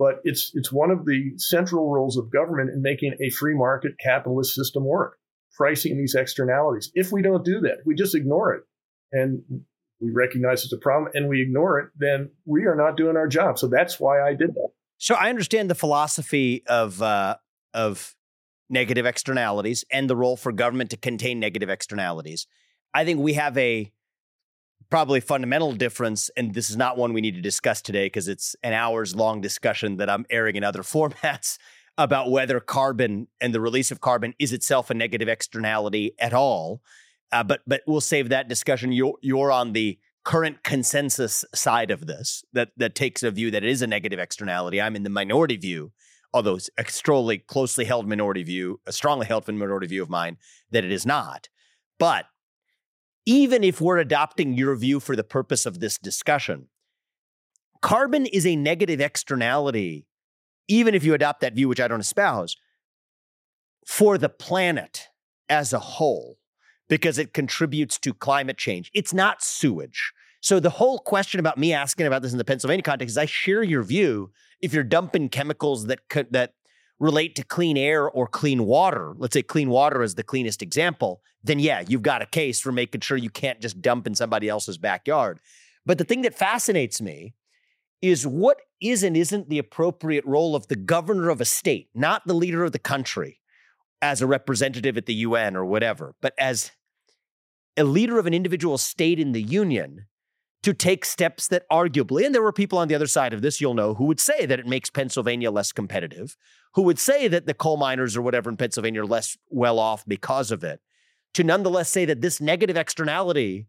[0.00, 3.92] But it's it's one of the central roles of government in making a free market
[4.02, 5.18] capitalist system work
[5.56, 6.90] pricing these externalities.
[6.94, 8.62] If we don't do that, we just ignore it
[9.12, 9.42] and
[10.00, 13.28] we recognize it's a problem and we ignore it, then we are not doing our
[13.28, 13.58] job.
[13.58, 14.68] So that's why I did that.
[14.96, 17.36] So I understand the philosophy of uh,
[17.74, 18.14] of
[18.70, 22.46] negative externalities and the role for government to contain negative externalities.
[22.94, 23.92] I think we have a
[24.90, 28.56] probably fundamental difference, and this is not one we need to discuss today because it's
[28.62, 31.58] an hours long discussion that I'm airing in other formats
[31.96, 36.82] about whether carbon and the release of carbon is itself a negative externality at all.
[37.32, 38.90] Uh, but but we'll save that discussion.
[38.90, 43.64] You're you're on the current consensus side of this that that takes a view that
[43.64, 44.80] it is a negative externality.
[44.80, 45.92] I'm in the minority view,
[46.34, 50.38] although it's extremely closely held minority view, a strongly held minority view of mine
[50.72, 51.48] that it is not.
[51.98, 52.26] But
[53.30, 56.66] even if we're adopting your view for the purpose of this discussion,
[57.80, 60.04] carbon is a negative externality
[60.66, 62.56] even if you adopt that view, which I don't espouse,
[63.84, 65.08] for the planet
[65.48, 66.38] as a whole,
[66.88, 68.88] because it contributes to climate change.
[68.94, 70.12] It's not sewage.
[70.40, 73.26] So the whole question about me asking about this in the Pennsylvania context is I
[73.26, 74.30] share your view.
[74.60, 76.00] If you're dumping chemicals that
[76.30, 76.52] that
[77.00, 81.22] relate to clean air or clean water, let's say clean water is the cleanest example,
[81.42, 84.48] then yeah, you've got a case for making sure you can't just dump in somebody
[84.48, 85.40] else's backyard.
[85.86, 87.34] But the thing that fascinates me
[88.02, 92.26] is what is and isn't the appropriate role of the governor of a state, not
[92.26, 93.40] the leader of the country
[94.02, 96.70] as a representative at the UN or whatever, but as
[97.76, 100.06] a leader of an individual state in the union
[100.62, 103.60] to take steps that arguably, and there were people on the other side of this,
[103.60, 106.36] you'll know, who would say that it makes Pennsylvania less competitive,
[106.74, 110.04] who would say that the coal miners or whatever in Pennsylvania are less well off
[110.06, 110.80] because of it,
[111.34, 113.66] to nonetheless say that this negative externality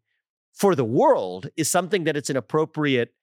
[0.53, 3.13] for the world is something that it's an appropriate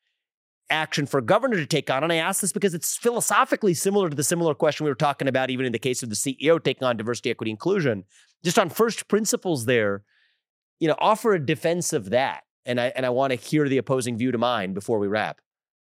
[0.71, 2.03] action for a governor to take on.
[2.03, 5.29] And I ask this because it's philosophically similar to the similar question we were talking
[5.29, 8.05] about, even in the case of the CEO taking on diversity, equity, inclusion.
[8.45, 10.05] Just on first principles, there,
[10.79, 12.43] you know, offer a defense of that.
[12.67, 15.41] And I and I want to hear the opposing view to mine before we wrap.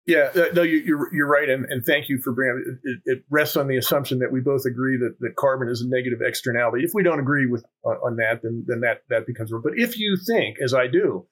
[0.07, 2.89] Yeah, uh, no, you, are you're, you're right, and, and thank you for bringing it,
[2.89, 3.17] it.
[3.17, 6.21] It rests on the assumption that we both agree that, that carbon is a negative
[6.25, 6.83] externality.
[6.83, 9.61] If we don't agree with on, on that, then then that that becomes real.
[9.61, 11.27] But if you think, as I do,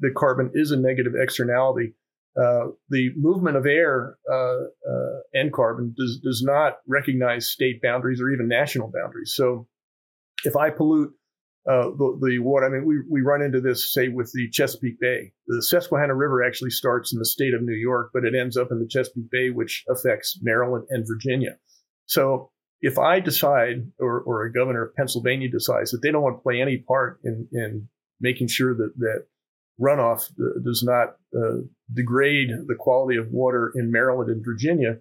[0.00, 1.94] that carbon is a negative externality,
[2.40, 8.20] uh, the movement of air uh, uh, and carbon does, does not recognize state boundaries
[8.20, 9.32] or even national boundaries.
[9.34, 9.68] So
[10.44, 11.12] if I pollute
[11.66, 15.00] uh, the, the, water, I mean, we, we run into this, say, with the Chesapeake
[15.00, 15.32] Bay.
[15.46, 18.68] The Susquehanna River actually starts in the state of New York, but it ends up
[18.70, 21.56] in the Chesapeake Bay, which affects Maryland and Virginia.
[22.06, 22.50] So
[22.82, 26.42] if I decide, or, or a governor of Pennsylvania decides that they don't want to
[26.42, 27.88] play any part in, in
[28.20, 29.24] making sure that, that
[29.80, 30.30] runoff
[30.62, 31.62] does not uh,
[31.92, 34.98] degrade the quality of water in Maryland and Virginia,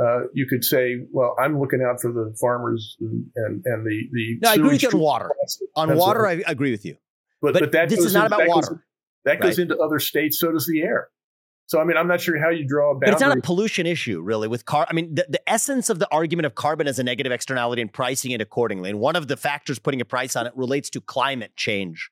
[0.00, 4.08] uh, you could say, well, I'm looking out for the farmers and and, and the
[4.12, 4.38] the.
[4.42, 5.30] No, I agree with you on water.
[5.76, 6.96] On water, I agree with you.
[7.40, 8.68] But, but, but that this is not in, about that water.
[8.68, 8.78] Goes,
[9.24, 9.70] that goes right.
[9.70, 10.38] into other states.
[10.38, 11.08] So does the air.
[11.66, 13.06] So I mean, I'm not sure how you draw a boundary.
[13.06, 14.46] But it's not a pollution issue, really.
[14.46, 17.32] With car, I mean, the, the essence of the argument of carbon as a negative
[17.32, 20.52] externality and pricing it accordingly, and one of the factors putting a price on it
[20.56, 22.10] relates to climate change,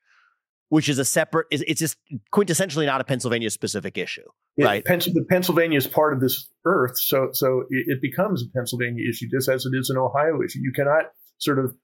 [0.69, 1.47] which is a separate.
[1.51, 1.99] It's just
[2.33, 4.25] quintessentially not a Pennsylvania specific issue,
[4.61, 4.85] it, right?
[4.85, 9.67] Pennsylvania is part of this Earth, so so it becomes a Pennsylvania issue, just as
[9.67, 10.61] it is an Ohio issue.
[10.63, 11.05] You cannot
[11.39, 11.75] sort of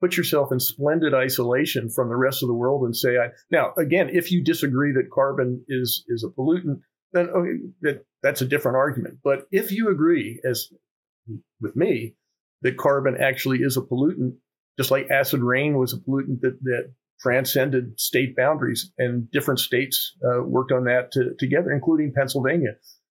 [0.00, 3.72] put yourself in splendid isolation from the rest of the world and say, I, now
[3.76, 6.80] again, if you disagree that carbon is is a pollutant
[7.12, 9.18] then okay, that, that's a different argument.
[9.22, 10.68] But if you agree, as
[11.60, 12.14] with me,
[12.62, 14.34] that carbon actually is a pollutant,
[14.78, 20.16] just like acid rain was a pollutant that, that transcended state boundaries, and different states
[20.24, 22.72] uh, worked on that to, together, including Pennsylvania.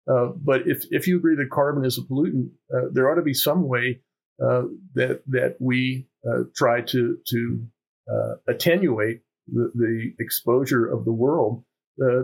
[0.08, 3.24] Uh, but if, if you agree that carbon is a pollutant, uh, there ought to
[3.24, 4.02] be some way
[4.44, 7.66] uh, that that we uh, try to to
[8.12, 11.64] uh, attenuate the, the exposure of the world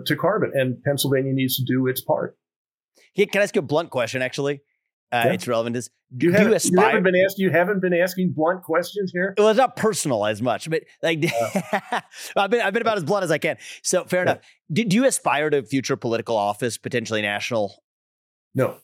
[0.06, 2.38] to carbon, and Pennsylvania needs to do its part.
[3.16, 4.22] Can I ask you a blunt question?
[4.22, 4.62] Actually,
[5.12, 5.34] uh, yeah.
[5.34, 5.76] it's relevant.
[5.76, 6.80] Is do you, you aspire?
[6.80, 7.40] You haven't been asked.
[7.40, 9.34] You haven't been asking blunt questions here.
[9.38, 11.26] Well, it's not personal as much, but like
[11.92, 12.02] uh,
[12.36, 13.58] I've been I've been about as blunt as I can.
[13.84, 14.32] So fair yeah.
[14.32, 14.40] enough.
[14.72, 17.84] Do, do, you aspire to future political office, potentially national?
[18.56, 18.78] No.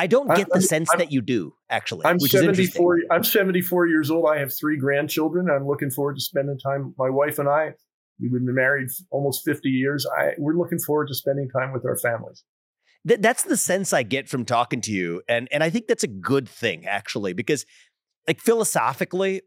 [0.00, 1.54] I don't get I, the sense I'm, that you do.
[1.68, 3.00] Actually, I'm 74.
[3.10, 4.26] I'm 74 years old.
[4.32, 5.48] I have three grandchildren.
[5.50, 6.94] I'm looking forward to spending time.
[6.96, 7.72] My wife and I
[8.20, 10.06] We've been married almost 50 years.
[10.06, 12.42] I, we're looking forward to spending time with our families.
[13.08, 15.22] Th- that's the sense I get from talking to you.
[15.28, 17.66] And, and I think that's a good thing, actually, because
[18.26, 19.42] like philosophically,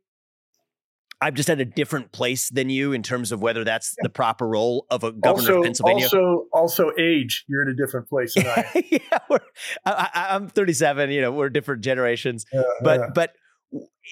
[1.21, 4.47] I'm just at a different place than you in terms of whether that's the proper
[4.47, 6.05] role of a governor also, of Pennsylvania.
[6.05, 7.45] Also, also age.
[7.47, 8.83] You're in a different place than I.
[8.91, 9.37] yeah,
[9.85, 11.11] I, am 37.
[11.11, 13.33] You know, we're different generations, uh, but uh, but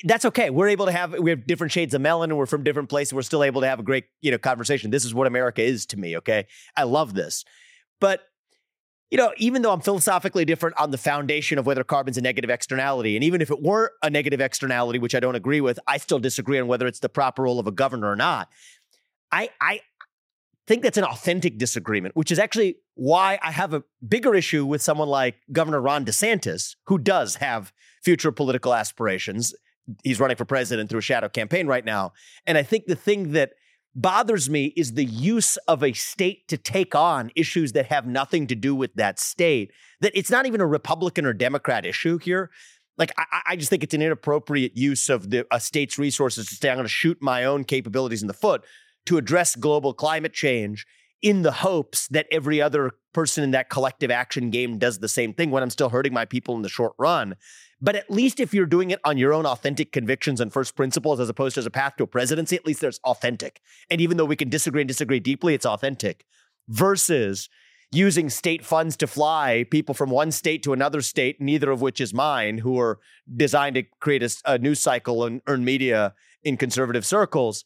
[0.03, 0.51] that's okay.
[0.51, 3.13] We're able to have we have different shades of melanin and we're from different places.
[3.13, 4.91] We're still able to have a great, you know, conversation.
[4.91, 6.45] This is what America is to me, okay?
[6.77, 7.43] I love this.
[7.99, 8.21] But
[9.11, 12.49] you know, even though I'm philosophically different on the foundation of whether carbon's a negative
[12.49, 15.97] externality, and even if it were a negative externality, which I don't agree with, I
[15.97, 18.49] still disagree on whether it's the proper role of a governor or not.
[19.31, 19.81] I I
[20.67, 24.83] think that's an authentic disagreement, which is actually why I have a bigger issue with
[24.83, 29.55] someone like Governor Ron DeSantis, who does have future political aspirations.
[30.03, 32.13] He's running for president through a shadow campaign right now.
[32.45, 33.53] And I think the thing that
[34.01, 38.47] bothers me is the use of a state to take on issues that have nothing
[38.47, 39.71] to do with that state.
[40.01, 42.49] That it's not even a Republican or Democrat issue here.
[42.97, 46.55] Like I, I just think it's an inappropriate use of the a state's resources to
[46.55, 48.63] say I'm going to shoot my own capabilities in the foot
[49.05, 50.85] to address global climate change
[51.21, 55.33] in the hopes that every other person in that collective action game does the same
[55.33, 57.35] thing when I'm still hurting my people in the short run.
[57.81, 61.19] But at least if you're doing it on your own authentic convictions and first principles
[61.19, 63.61] as opposed to as a path to a presidency, at least there's authentic.
[63.89, 66.25] And even though we can disagree and disagree deeply, it's authentic
[66.67, 67.49] versus
[67.91, 71.99] using state funds to fly people from one state to another state, neither of which
[71.99, 72.99] is mine, who are
[73.35, 76.13] designed to create a, a news cycle and earn media
[76.43, 77.65] in conservative circles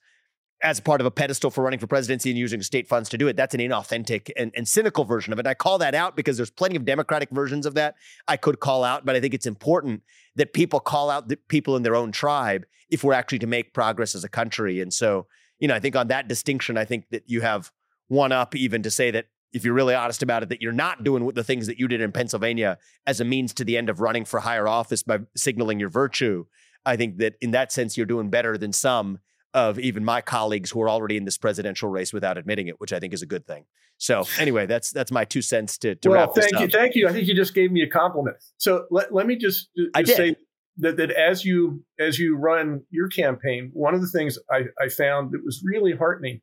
[0.63, 3.27] as part of a pedestal for running for presidency and using state funds to do
[3.27, 3.35] it.
[3.35, 5.45] That's an inauthentic and, and, cynical version of it.
[5.45, 7.95] I call that out because there's plenty of democratic versions of that
[8.29, 10.03] I could call out, but I think it's important
[10.37, 13.73] that people call out the people in their own tribe if we're actually to make
[13.73, 14.79] progress as a country.
[14.79, 15.27] And so,
[15.59, 17.71] you know, I think on that distinction, I think that you have
[18.07, 21.03] one up even to say that if you're really honest about it, that you're not
[21.03, 23.99] doing the things that you did in Pennsylvania as a means to the end of
[23.99, 26.45] running for higher office by signaling your virtue.
[26.85, 29.19] I think that in that sense, you're doing better than some
[29.53, 32.91] of even my colleagues who are already in this presidential race without admitting it, which
[32.91, 33.65] I think is a good thing.
[33.97, 37.07] So anyway, that's that's my two cents to, to well, wrap thank you, thank you.
[37.07, 38.37] I think you just gave me a compliment.
[38.57, 40.35] So let, let me just, just say
[40.77, 44.89] that, that as you as you run your campaign, one of the things I, I
[44.89, 46.41] found that was really heartening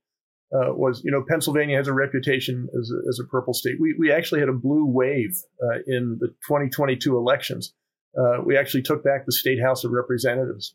[0.55, 3.77] uh, was you know Pennsylvania has a reputation as a, as a purple state.
[3.81, 7.75] We we actually had a blue wave uh, in the 2022 elections.
[8.19, 10.75] Uh, we actually took back the state House of Representatives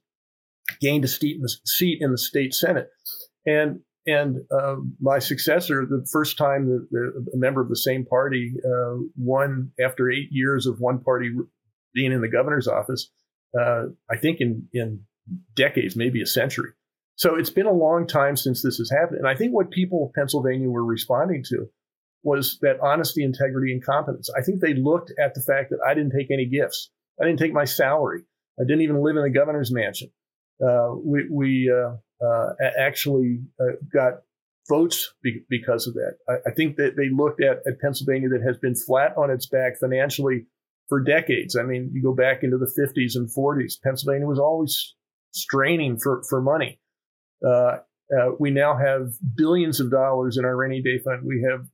[0.81, 2.89] gained a seat in the, seat in the state senate,
[3.45, 6.87] and and uh, my successor, the first time that
[7.33, 11.31] a member of the same party uh, won after eight years of one party
[11.93, 13.09] being in the governor's office,
[13.59, 15.01] uh, I think in in
[15.55, 16.71] decades, maybe a century.
[17.17, 20.05] So it's been a long time since this has happened, and I think what people
[20.05, 21.67] of Pennsylvania were responding to
[22.23, 24.29] was that honesty, integrity, and competence.
[24.35, 26.89] I think they looked at the fact that I didn't take any gifts.
[27.21, 28.23] I didn't take my salary.
[28.59, 30.09] I didn't even live in the governor's mansion.
[30.63, 31.95] Uh, we, we uh,
[32.25, 33.41] uh, actually
[33.93, 34.21] got
[34.69, 36.17] votes be- because of that.
[36.29, 39.73] I, I, think that they looked at, Pennsylvania that has been flat on its back
[39.79, 40.45] financially
[40.87, 41.55] for decades.
[41.55, 44.95] I mean, you go back into the 50s and 40s, Pennsylvania was always
[45.31, 46.79] straining for, for money.
[47.45, 47.77] Uh,
[48.15, 51.23] uh, we now have billions of dollars in our rainy day fund.
[51.25, 51.65] We have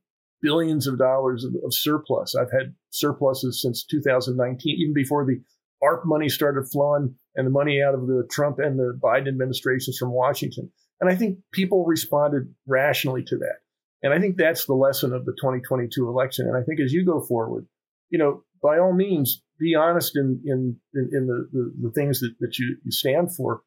[0.42, 2.36] billions of dollars of, of surplus.
[2.36, 5.42] I've had surpluses since 2019, even before the
[5.84, 9.98] ARP money started flowing and the money out of the Trump and the Biden administrations
[9.98, 10.72] from Washington.
[11.00, 13.60] And I think people responded rationally to that.
[14.04, 16.48] And I think that's the lesson of the 2022 election.
[16.48, 17.68] And I think as you go forward,
[18.10, 22.34] you know, by all means, be honest in in in, the, the, the things that,
[22.40, 23.62] that you, you stand for.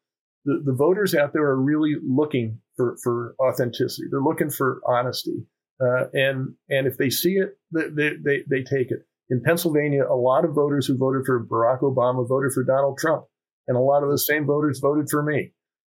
[0.45, 4.03] The, the voters out there are really looking for, for authenticity.
[4.11, 5.47] They're looking for honesty.
[5.81, 8.99] Uh, and and if they see it, they, they, they take it.
[9.29, 13.25] In Pennsylvania, a lot of voters who voted for Barack Obama voted for Donald Trump,
[13.67, 15.51] and a lot of those same voters voted for me.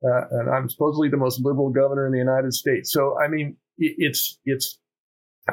[0.04, 2.92] Uh, and I'm supposedly the most liberal governor in the United States.
[2.92, 4.78] So I mean, it, it's it's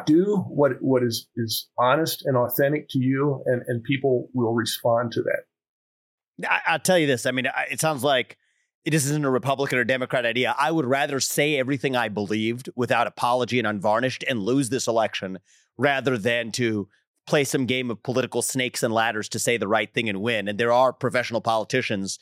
[0.05, 5.11] do what what is is honest and authentic to you, and and people will respond
[5.13, 6.49] to that.
[6.49, 7.25] I, will tell you this.
[7.25, 8.37] I mean, it sounds like
[8.85, 10.55] this isn't a Republican or Democrat idea.
[10.57, 15.39] I would rather say everything I believed without apology and unvarnished and lose this election
[15.77, 16.89] rather than to
[17.25, 20.47] play some game of political snakes and ladders to say the right thing and win.
[20.47, 22.19] And there are professional politicians,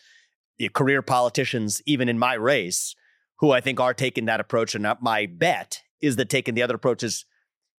[0.73, 2.95] career politicians, even in my race,
[3.39, 4.75] who I think are taking that approach.
[4.75, 7.25] And my bet is that taking the other approach is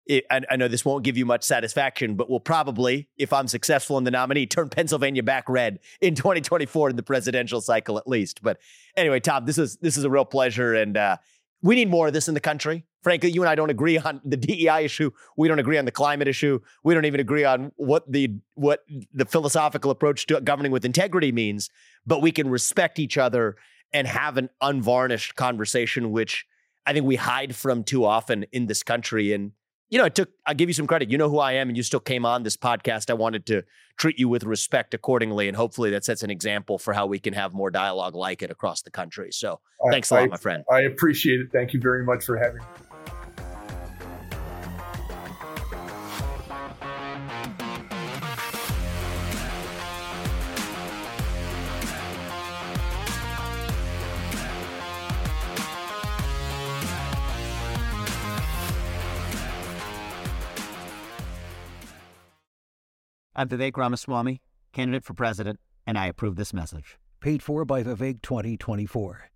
[0.09, 0.21] I,
[0.51, 4.03] I, know this won't give you much satisfaction, but will probably, if I'm successful in
[4.03, 8.41] the nominee, turn Pennsylvania back red in 2024 in the presidential cycle at least.
[8.43, 8.59] But
[8.97, 11.17] anyway, Tom, this is this is a real pleasure, and uh,
[11.61, 12.85] we need more of this in the country.
[13.03, 15.11] Frankly, you and I don't agree on the DEI issue.
[15.37, 16.59] We don't agree on the climate issue.
[16.83, 21.31] We don't even agree on what the what the philosophical approach to governing with integrity
[21.31, 21.69] means.
[22.05, 23.57] But we can respect each other
[23.91, 26.45] and have an unvarnished conversation, which
[26.85, 29.33] I think we hide from too often in this country.
[29.33, 29.51] And
[29.89, 31.11] you know, it took, I'll give you some credit.
[31.11, 33.11] You know who I am, and you still came on this podcast.
[33.11, 33.63] I wanted to
[33.97, 35.47] treat you with respect accordingly.
[35.47, 38.49] And hopefully that sets an example for how we can have more dialogue like it
[38.49, 39.29] across the country.
[39.31, 40.63] So I, thanks a lot, I, my friend.
[40.71, 41.49] I appreciate it.
[41.51, 42.92] Thank you very much for having me.
[63.35, 64.41] I'm Vivek Ramaswamy,
[64.73, 66.99] candidate for president, and I approve this message.
[67.19, 69.32] Paid for by Vivek 2024.